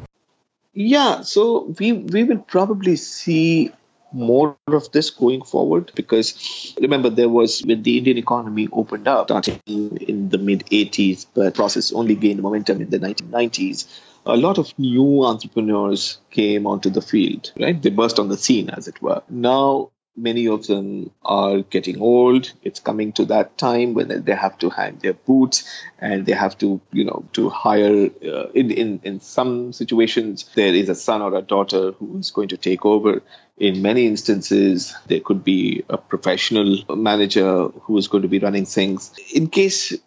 Yeah, 0.80 1.22
so 1.22 1.74
we 1.80 1.92
we 1.92 2.22
will 2.22 2.38
probably 2.38 2.94
see 2.94 3.72
more 4.12 4.56
of 4.68 4.92
this 4.92 5.10
going 5.10 5.42
forward 5.42 5.90
because 5.96 6.76
remember 6.80 7.10
there 7.10 7.28
was 7.28 7.64
when 7.64 7.82
the 7.82 7.98
Indian 7.98 8.16
economy 8.16 8.68
opened 8.70 9.08
up 9.08 9.26
starting 9.26 9.60
in 9.66 10.28
the 10.28 10.38
mid 10.38 10.64
80s 10.66 11.26
but 11.34 11.56
process 11.56 11.92
only 11.92 12.14
gained 12.14 12.40
momentum 12.40 12.80
in 12.80 12.90
the 12.90 12.98
1990s 13.00 13.86
a 14.24 14.36
lot 14.36 14.56
of 14.56 14.72
new 14.78 15.24
entrepreneurs 15.24 16.18
came 16.30 16.64
onto 16.66 16.90
the 16.90 17.02
field 17.02 17.52
right? 17.58 17.82
They 17.82 17.90
burst 17.90 18.20
on 18.20 18.28
the 18.28 18.38
scene 18.38 18.70
as 18.70 18.86
it 18.86 19.02
were. 19.02 19.22
Now 19.28 19.90
many 20.18 20.48
of 20.48 20.66
them 20.66 21.11
are 21.24 21.61
getting 21.62 22.00
old. 22.00 22.52
It's 22.62 22.81
coming 22.81 23.12
to 23.12 23.26
that 23.26 23.57
time 23.57 23.94
when 23.94 24.24
they 24.24 24.35
have 24.35 24.59
to 24.59 24.70
hang 24.70 24.96
their 24.96 25.14
boots 25.14 25.64
and 25.98 26.26
they 26.26 26.33
have 26.33 26.59
to 26.59 26.81
you 26.92 27.04
know 27.04 27.24
to 27.35 27.48
hire 27.48 28.11
uh, 28.24 28.48
in, 28.54 28.70
in 28.70 29.00
in 29.04 29.20
some 29.20 29.72
situations 29.72 30.48
there 30.54 30.74
is 30.74 30.88
a 30.88 30.94
son 30.94 31.22
or 31.22 31.35
a 31.35 31.42
daughter 31.42 31.92
who 31.92 32.18
is 32.18 32.31
going 32.31 32.48
to 32.48 32.57
take 32.57 32.85
over. 32.85 33.22
In 33.57 33.83
many 33.83 34.07
instances 34.07 34.94
there 35.07 35.20
could 35.20 35.44
be 35.44 35.85
a 35.88 35.98
professional 35.98 36.85
manager 36.96 37.68
who 37.68 37.98
is 37.98 38.09
going 38.09 38.22
to 38.22 38.28
be 38.28 38.38
running 38.38 38.66
things. 38.66 39.12
In 39.33 39.48
case 39.48 39.92
uh, 39.92 39.98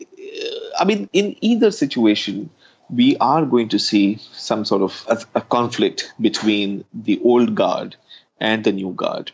i 0.80 0.86
mean 0.86 1.10
in 1.14 1.36
either 1.42 1.72
situation 1.72 2.50
we 2.90 3.16
are 3.18 3.46
going 3.46 3.70
to 3.70 3.80
see 3.80 4.20
some 4.34 4.66
sort 4.66 4.82
of 4.82 5.06
a, 5.08 5.40
a 5.40 5.42
conflict 5.42 6.14
between 6.20 6.84
the 6.94 7.20
old 7.24 7.56
guard 7.56 7.96
and 8.40 8.64
the 8.64 8.72
new 8.72 8.92
guard 8.92 9.32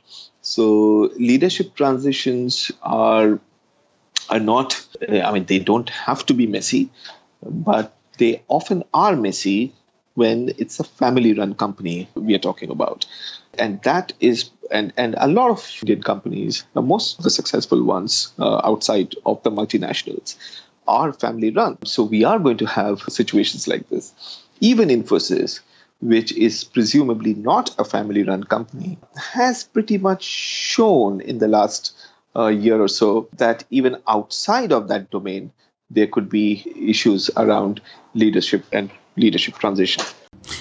so 0.48 1.12
leadership 1.30 1.76
transitions 1.76 2.72
are 2.82 3.40
are 4.30 4.40
not. 4.40 4.70
I 5.28 5.32
mean, 5.34 5.46
they 5.46 5.60
don't 5.60 5.90
have 5.90 6.26
to 6.28 6.34
be 6.34 6.48
messy, 6.48 6.90
but 7.44 7.94
they 8.18 8.44
often 8.48 8.84
are 8.94 9.16
messy 9.16 9.74
when 10.16 10.50
it's 10.58 10.80
a 10.80 10.84
family-run 10.84 11.54
company 11.56 12.10
we 12.16 12.34
are 12.34 12.44
talking 12.50 12.72
about, 12.72 13.06
and 13.58 13.82
that 13.84 14.14
is 14.20 14.50
and 14.72 14.94
and 14.98 15.16
a 15.18 15.28
lot 15.28 15.52
of 15.52 15.68
Indian 15.82 16.02
companies, 16.02 16.64
most 16.74 17.18
of 17.20 17.24
the 17.26 17.30
successful 17.30 17.84
ones 17.84 18.34
uh, 18.40 18.62
outside 18.64 19.16
of 19.26 19.44
the 19.44 19.52
multinationals, 19.52 20.38
are 20.88 21.12
family-run. 21.14 21.78
So 21.86 22.04
we 22.04 22.24
are 22.24 22.40
going 22.40 22.58
to 22.58 22.66
have 22.66 23.02
situations 23.02 23.68
like 23.68 23.90
this. 23.90 24.14
Even 24.62 24.90
Infosys, 24.90 25.60
which 26.00 26.32
is 26.34 26.64
presumably 26.64 27.34
not 27.34 27.74
a 27.80 27.84
family 27.84 28.24
run 28.24 28.44
company, 28.44 28.98
has 29.34 29.64
pretty 29.64 29.98
much 29.98 30.24
shown 30.24 31.22
in 31.22 31.40
the 31.40 31.48
last 31.48 31.96
uh, 32.36 32.48
year 32.48 32.82
or 32.82 32.88
so 32.88 33.28
that 33.38 33.64
even 33.72 33.98
outside 34.08 34.72
of 34.72 34.88
that 34.88 35.10
domain, 35.10 35.52
there 35.90 36.08
could 36.08 36.30
be 36.30 36.64
issues 36.90 37.30
around 37.38 37.82
leadership 38.14 38.64
and 38.72 38.92
leadership 39.16 39.58
transition. 39.58 40.04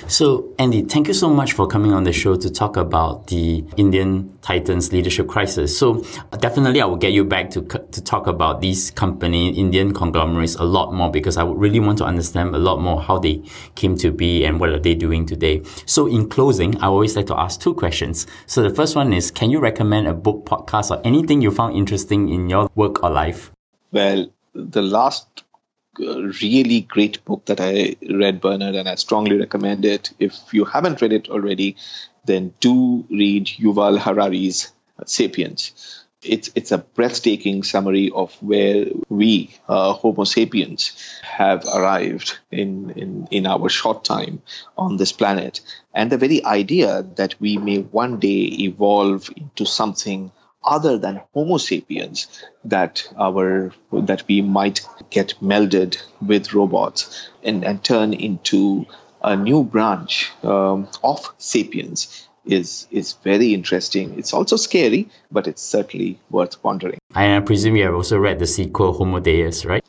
So, 0.08 0.54
Andy, 0.60 0.82
thank 0.82 1.08
you 1.08 1.14
so 1.14 1.28
much 1.28 1.54
for 1.54 1.66
coming 1.66 1.92
on 1.92 2.04
the 2.04 2.12
show 2.12 2.36
to 2.36 2.48
talk 2.48 2.76
about 2.76 3.26
the 3.26 3.64
Indian 3.76 4.38
Titans 4.40 4.92
leadership 4.92 5.26
crisis. 5.26 5.76
So, 5.76 6.04
definitely, 6.38 6.80
I 6.80 6.84
will 6.84 6.96
get 6.96 7.12
you 7.12 7.24
back 7.24 7.50
to 7.50 7.62
to 7.62 8.04
talk 8.04 8.28
about 8.28 8.60
these 8.60 8.92
company 8.92 9.50
Indian 9.50 9.92
conglomerates 9.92 10.54
a 10.54 10.62
lot 10.62 10.94
more 10.94 11.10
because 11.10 11.36
I 11.36 11.42
would 11.42 11.58
really 11.58 11.80
want 11.80 11.98
to 11.98 12.04
understand 12.04 12.54
a 12.54 12.58
lot 12.58 12.80
more 12.80 13.02
how 13.02 13.18
they 13.18 13.42
came 13.74 13.96
to 13.98 14.12
be 14.12 14.44
and 14.44 14.60
what 14.60 14.70
are 14.70 14.78
they 14.78 14.94
doing 14.94 15.26
today. 15.26 15.62
So, 15.86 16.06
in 16.06 16.28
closing, 16.28 16.76
I 16.76 16.86
always 16.86 17.16
like 17.16 17.26
to 17.26 17.36
ask 17.36 17.60
two 17.60 17.74
questions. 17.74 18.28
So, 18.46 18.62
the 18.62 18.70
first 18.70 18.94
one 18.94 19.12
is, 19.12 19.32
can 19.32 19.50
you 19.50 19.58
recommend 19.58 20.06
a 20.06 20.14
book, 20.14 20.46
podcast, 20.46 20.92
or 20.92 21.00
anything 21.04 21.42
you 21.42 21.50
found 21.50 21.74
interesting 21.74 22.28
in 22.28 22.48
your 22.48 22.70
work 22.76 23.02
or 23.02 23.10
life? 23.10 23.50
Well, 23.90 24.30
the 24.54 24.82
last 24.82 25.42
really 25.98 26.80
great 26.80 27.24
book 27.24 27.44
that 27.46 27.60
I 27.60 27.96
read, 28.08 28.40
Bernard, 28.40 28.74
and 28.74 28.88
I 28.88 28.94
strongly 28.96 29.38
recommend 29.38 29.84
it. 29.84 30.12
If 30.18 30.52
you 30.52 30.64
haven't 30.64 31.00
read 31.02 31.12
it 31.12 31.28
already, 31.28 31.76
then 32.24 32.54
do 32.60 33.04
read 33.10 33.46
Yuval 33.46 33.98
Harari's 33.98 34.72
Sapiens. 35.04 36.04
it's 36.22 36.50
it's 36.54 36.72
a 36.72 36.78
breathtaking 36.78 37.62
summary 37.62 38.10
of 38.10 38.34
where 38.42 38.86
we 39.08 39.54
uh, 39.68 39.92
Homo 39.92 40.24
sapiens 40.24 40.92
have 41.22 41.64
arrived 41.64 42.38
in, 42.50 42.90
in 42.90 43.28
in 43.30 43.46
our 43.46 43.68
short 43.68 44.04
time 44.04 44.42
on 44.76 44.96
this 44.96 45.12
planet, 45.12 45.60
and 45.94 46.10
the 46.10 46.18
very 46.18 46.44
idea 46.44 47.02
that 47.16 47.40
we 47.40 47.56
may 47.58 47.78
one 47.78 48.18
day 48.18 48.42
evolve 48.68 49.30
into 49.36 49.64
something 49.66 50.32
other 50.66 50.98
than 50.98 51.22
Homo 51.32 51.58
sapiens 51.58 52.26
that 52.64 53.08
our 53.18 53.72
that 53.92 54.24
we 54.28 54.42
might 54.42 54.80
get 55.10 55.34
melded 55.40 55.96
with 56.20 56.52
robots 56.52 57.30
and, 57.42 57.64
and 57.64 57.82
turn 57.82 58.12
into 58.12 58.86
a 59.22 59.36
new 59.36 59.64
branch 59.64 60.32
um, 60.42 60.88
of 61.02 61.32
sapiens 61.38 62.28
is 62.44 62.86
is 62.90 63.14
very 63.24 63.54
interesting. 63.54 64.18
It's 64.18 64.32
also 64.32 64.56
scary, 64.56 65.08
but 65.30 65.46
it's 65.46 65.62
certainly 65.62 66.18
worth 66.30 66.62
pondering. 66.62 66.98
I 67.14 67.40
presume 67.40 67.76
you 67.76 67.84
have 67.84 67.94
also 67.94 68.18
read 68.18 68.38
the 68.38 68.46
sequel 68.46 68.92
Homo 68.92 69.20
Deus, 69.20 69.64
right? 69.64 69.84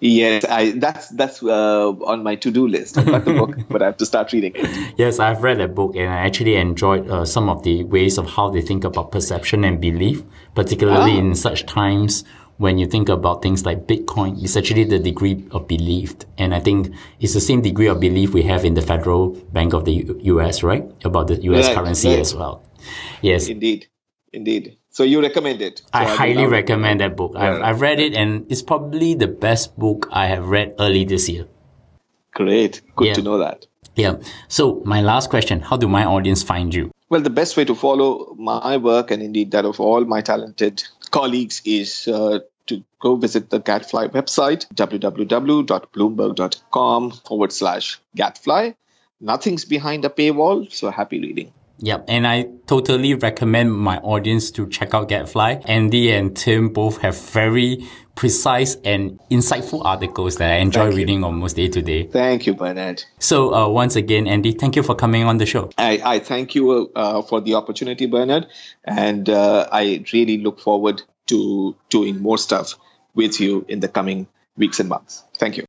Yes, 0.00 0.46
I 0.46 0.70
that's 0.70 1.08
that's 1.10 1.42
uh, 1.42 1.90
on 1.90 2.22
my 2.22 2.34
to-do 2.34 2.66
list. 2.66 2.96
I've 2.96 3.06
got 3.06 3.24
the 3.26 3.34
book, 3.34 3.56
but 3.68 3.82
I 3.82 3.86
have 3.86 3.98
to 3.98 4.06
start 4.06 4.32
reading 4.32 4.52
it. 4.54 4.94
Yes, 4.96 5.18
I've 5.18 5.42
read 5.42 5.58
that 5.58 5.74
book, 5.74 5.94
and 5.94 6.08
I 6.08 6.16
actually 6.24 6.56
enjoyed 6.56 7.08
uh, 7.10 7.26
some 7.26 7.50
of 7.50 7.62
the 7.64 7.84
ways 7.84 8.16
of 8.16 8.26
how 8.26 8.48
they 8.48 8.62
think 8.62 8.84
about 8.84 9.12
perception 9.12 9.62
and 9.62 9.78
belief, 9.78 10.22
particularly 10.54 11.12
ah. 11.12 11.18
in 11.18 11.34
such 11.34 11.66
times 11.66 12.24
when 12.60 12.76
you 12.76 12.86
think 12.86 13.08
about 13.08 13.40
things 13.42 13.64
like 13.64 13.86
Bitcoin, 13.86 14.42
it's 14.42 14.54
actually 14.54 14.84
the 14.84 14.98
degree 14.98 15.46
of 15.50 15.66
belief. 15.66 16.14
And 16.36 16.54
I 16.54 16.60
think 16.60 16.94
it's 17.18 17.32
the 17.32 17.40
same 17.40 17.62
degree 17.62 17.86
of 17.86 18.00
belief 18.00 18.34
we 18.34 18.42
have 18.42 18.66
in 18.66 18.74
the 18.74 18.82
Federal 18.82 19.30
Bank 19.52 19.72
of 19.72 19.86
the 19.86 19.92
U- 19.92 20.20
US, 20.36 20.62
right? 20.62 20.84
About 21.02 21.28
the 21.28 21.42
US 21.42 21.68
right, 21.68 21.74
currency 21.74 22.10
right. 22.10 22.18
as 22.18 22.34
well. 22.34 22.62
Yes. 23.22 23.48
Indeed. 23.48 23.86
Indeed. 24.34 24.76
So 24.90 25.04
you 25.04 25.22
recommend 25.22 25.62
it? 25.62 25.78
So 25.78 25.84
I, 25.92 26.02
I 26.02 26.16
highly 26.16 26.46
recommend 26.46 27.00
that 27.00 27.16
book. 27.16 27.34
I've, 27.36 27.62
I've 27.62 27.80
read 27.80 28.00
it 28.00 28.14
and 28.14 28.50
it's 28.50 28.62
probably 28.62 29.14
the 29.14 29.28
best 29.28 29.78
book 29.78 30.08
I 30.10 30.26
have 30.26 30.48
read 30.48 30.74
early 30.78 31.04
this 31.04 31.28
year. 31.28 31.46
Great. 32.32 32.80
Good 32.96 33.08
yeah. 33.08 33.14
to 33.14 33.22
know 33.22 33.38
that. 33.38 33.66
Yeah. 33.94 34.16
So 34.48 34.82
my 34.84 35.00
last 35.00 35.30
question, 35.30 35.60
how 35.60 35.76
do 35.76 35.86
my 35.88 36.04
audience 36.04 36.42
find 36.42 36.74
you? 36.74 36.90
Well, 37.08 37.20
the 37.20 37.30
best 37.30 37.56
way 37.56 37.64
to 37.64 37.74
follow 37.74 38.34
my 38.38 38.76
work 38.76 39.10
and 39.10 39.20
indeed 39.22 39.50
that 39.52 39.64
of 39.64 39.80
all 39.80 40.04
my 40.04 40.20
talented 40.22 40.84
colleagues 41.10 41.62
is 41.64 42.06
uh, 42.08 42.40
to 42.66 42.84
go 43.00 43.16
visit 43.16 43.50
the 43.50 43.58
Gadfly 43.58 44.08
website, 44.08 44.66
www.bloomberg.com 44.74 47.10
forward 47.10 47.52
slash 47.52 48.00
Gadfly. 48.16 48.74
Nothing's 49.20 49.64
behind 49.64 50.04
a 50.04 50.08
paywall, 50.08 50.72
so 50.72 50.90
happy 50.90 51.20
reading. 51.20 51.52
Yep, 51.82 52.04
and 52.08 52.26
I 52.26 52.46
totally 52.66 53.14
recommend 53.14 53.72
my 53.72 53.98
audience 53.98 54.50
to 54.52 54.68
check 54.68 54.94
out 54.94 55.08
Gadfly. 55.08 55.62
Andy 55.64 56.12
and 56.12 56.36
Tim 56.36 56.68
both 56.68 56.98
have 56.98 57.18
very 57.18 57.86
precise 58.14 58.76
and 58.84 59.18
insightful 59.30 59.82
articles 59.84 60.36
that 60.36 60.50
I 60.50 60.56
enjoy 60.56 60.84
thank 60.84 60.96
reading 60.96 61.20
you. 61.20 61.24
almost 61.24 61.56
day 61.56 61.68
to 61.68 61.80
day. 61.80 62.06
Thank 62.06 62.46
you, 62.46 62.54
Bernard. 62.54 63.02
So 63.18 63.54
uh, 63.54 63.68
once 63.68 63.96
again, 63.96 64.26
Andy, 64.26 64.52
thank 64.52 64.76
you 64.76 64.82
for 64.82 64.94
coming 64.94 65.24
on 65.24 65.38
the 65.38 65.46
show. 65.46 65.70
I, 65.78 66.00
I 66.04 66.18
thank 66.18 66.54
you 66.54 66.90
uh, 66.94 67.22
for 67.22 67.40
the 67.40 67.54
opportunity, 67.54 68.04
Bernard, 68.06 68.46
and 68.84 69.30
uh, 69.30 69.66
I 69.72 70.04
really 70.12 70.38
look 70.38 70.60
forward 70.60 71.02
to 71.28 71.74
doing 71.88 72.20
more 72.20 72.36
stuff 72.36 72.74
with 73.14 73.40
you 73.40 73.64
in 73.68 73.80
the 73.80 73.88
coming 73.88 74.26
weeks 74.56 74.80
and 74.80 74.88
months. 74.88 75.24
Thank 75.38 75.56
you. 75.56 75.64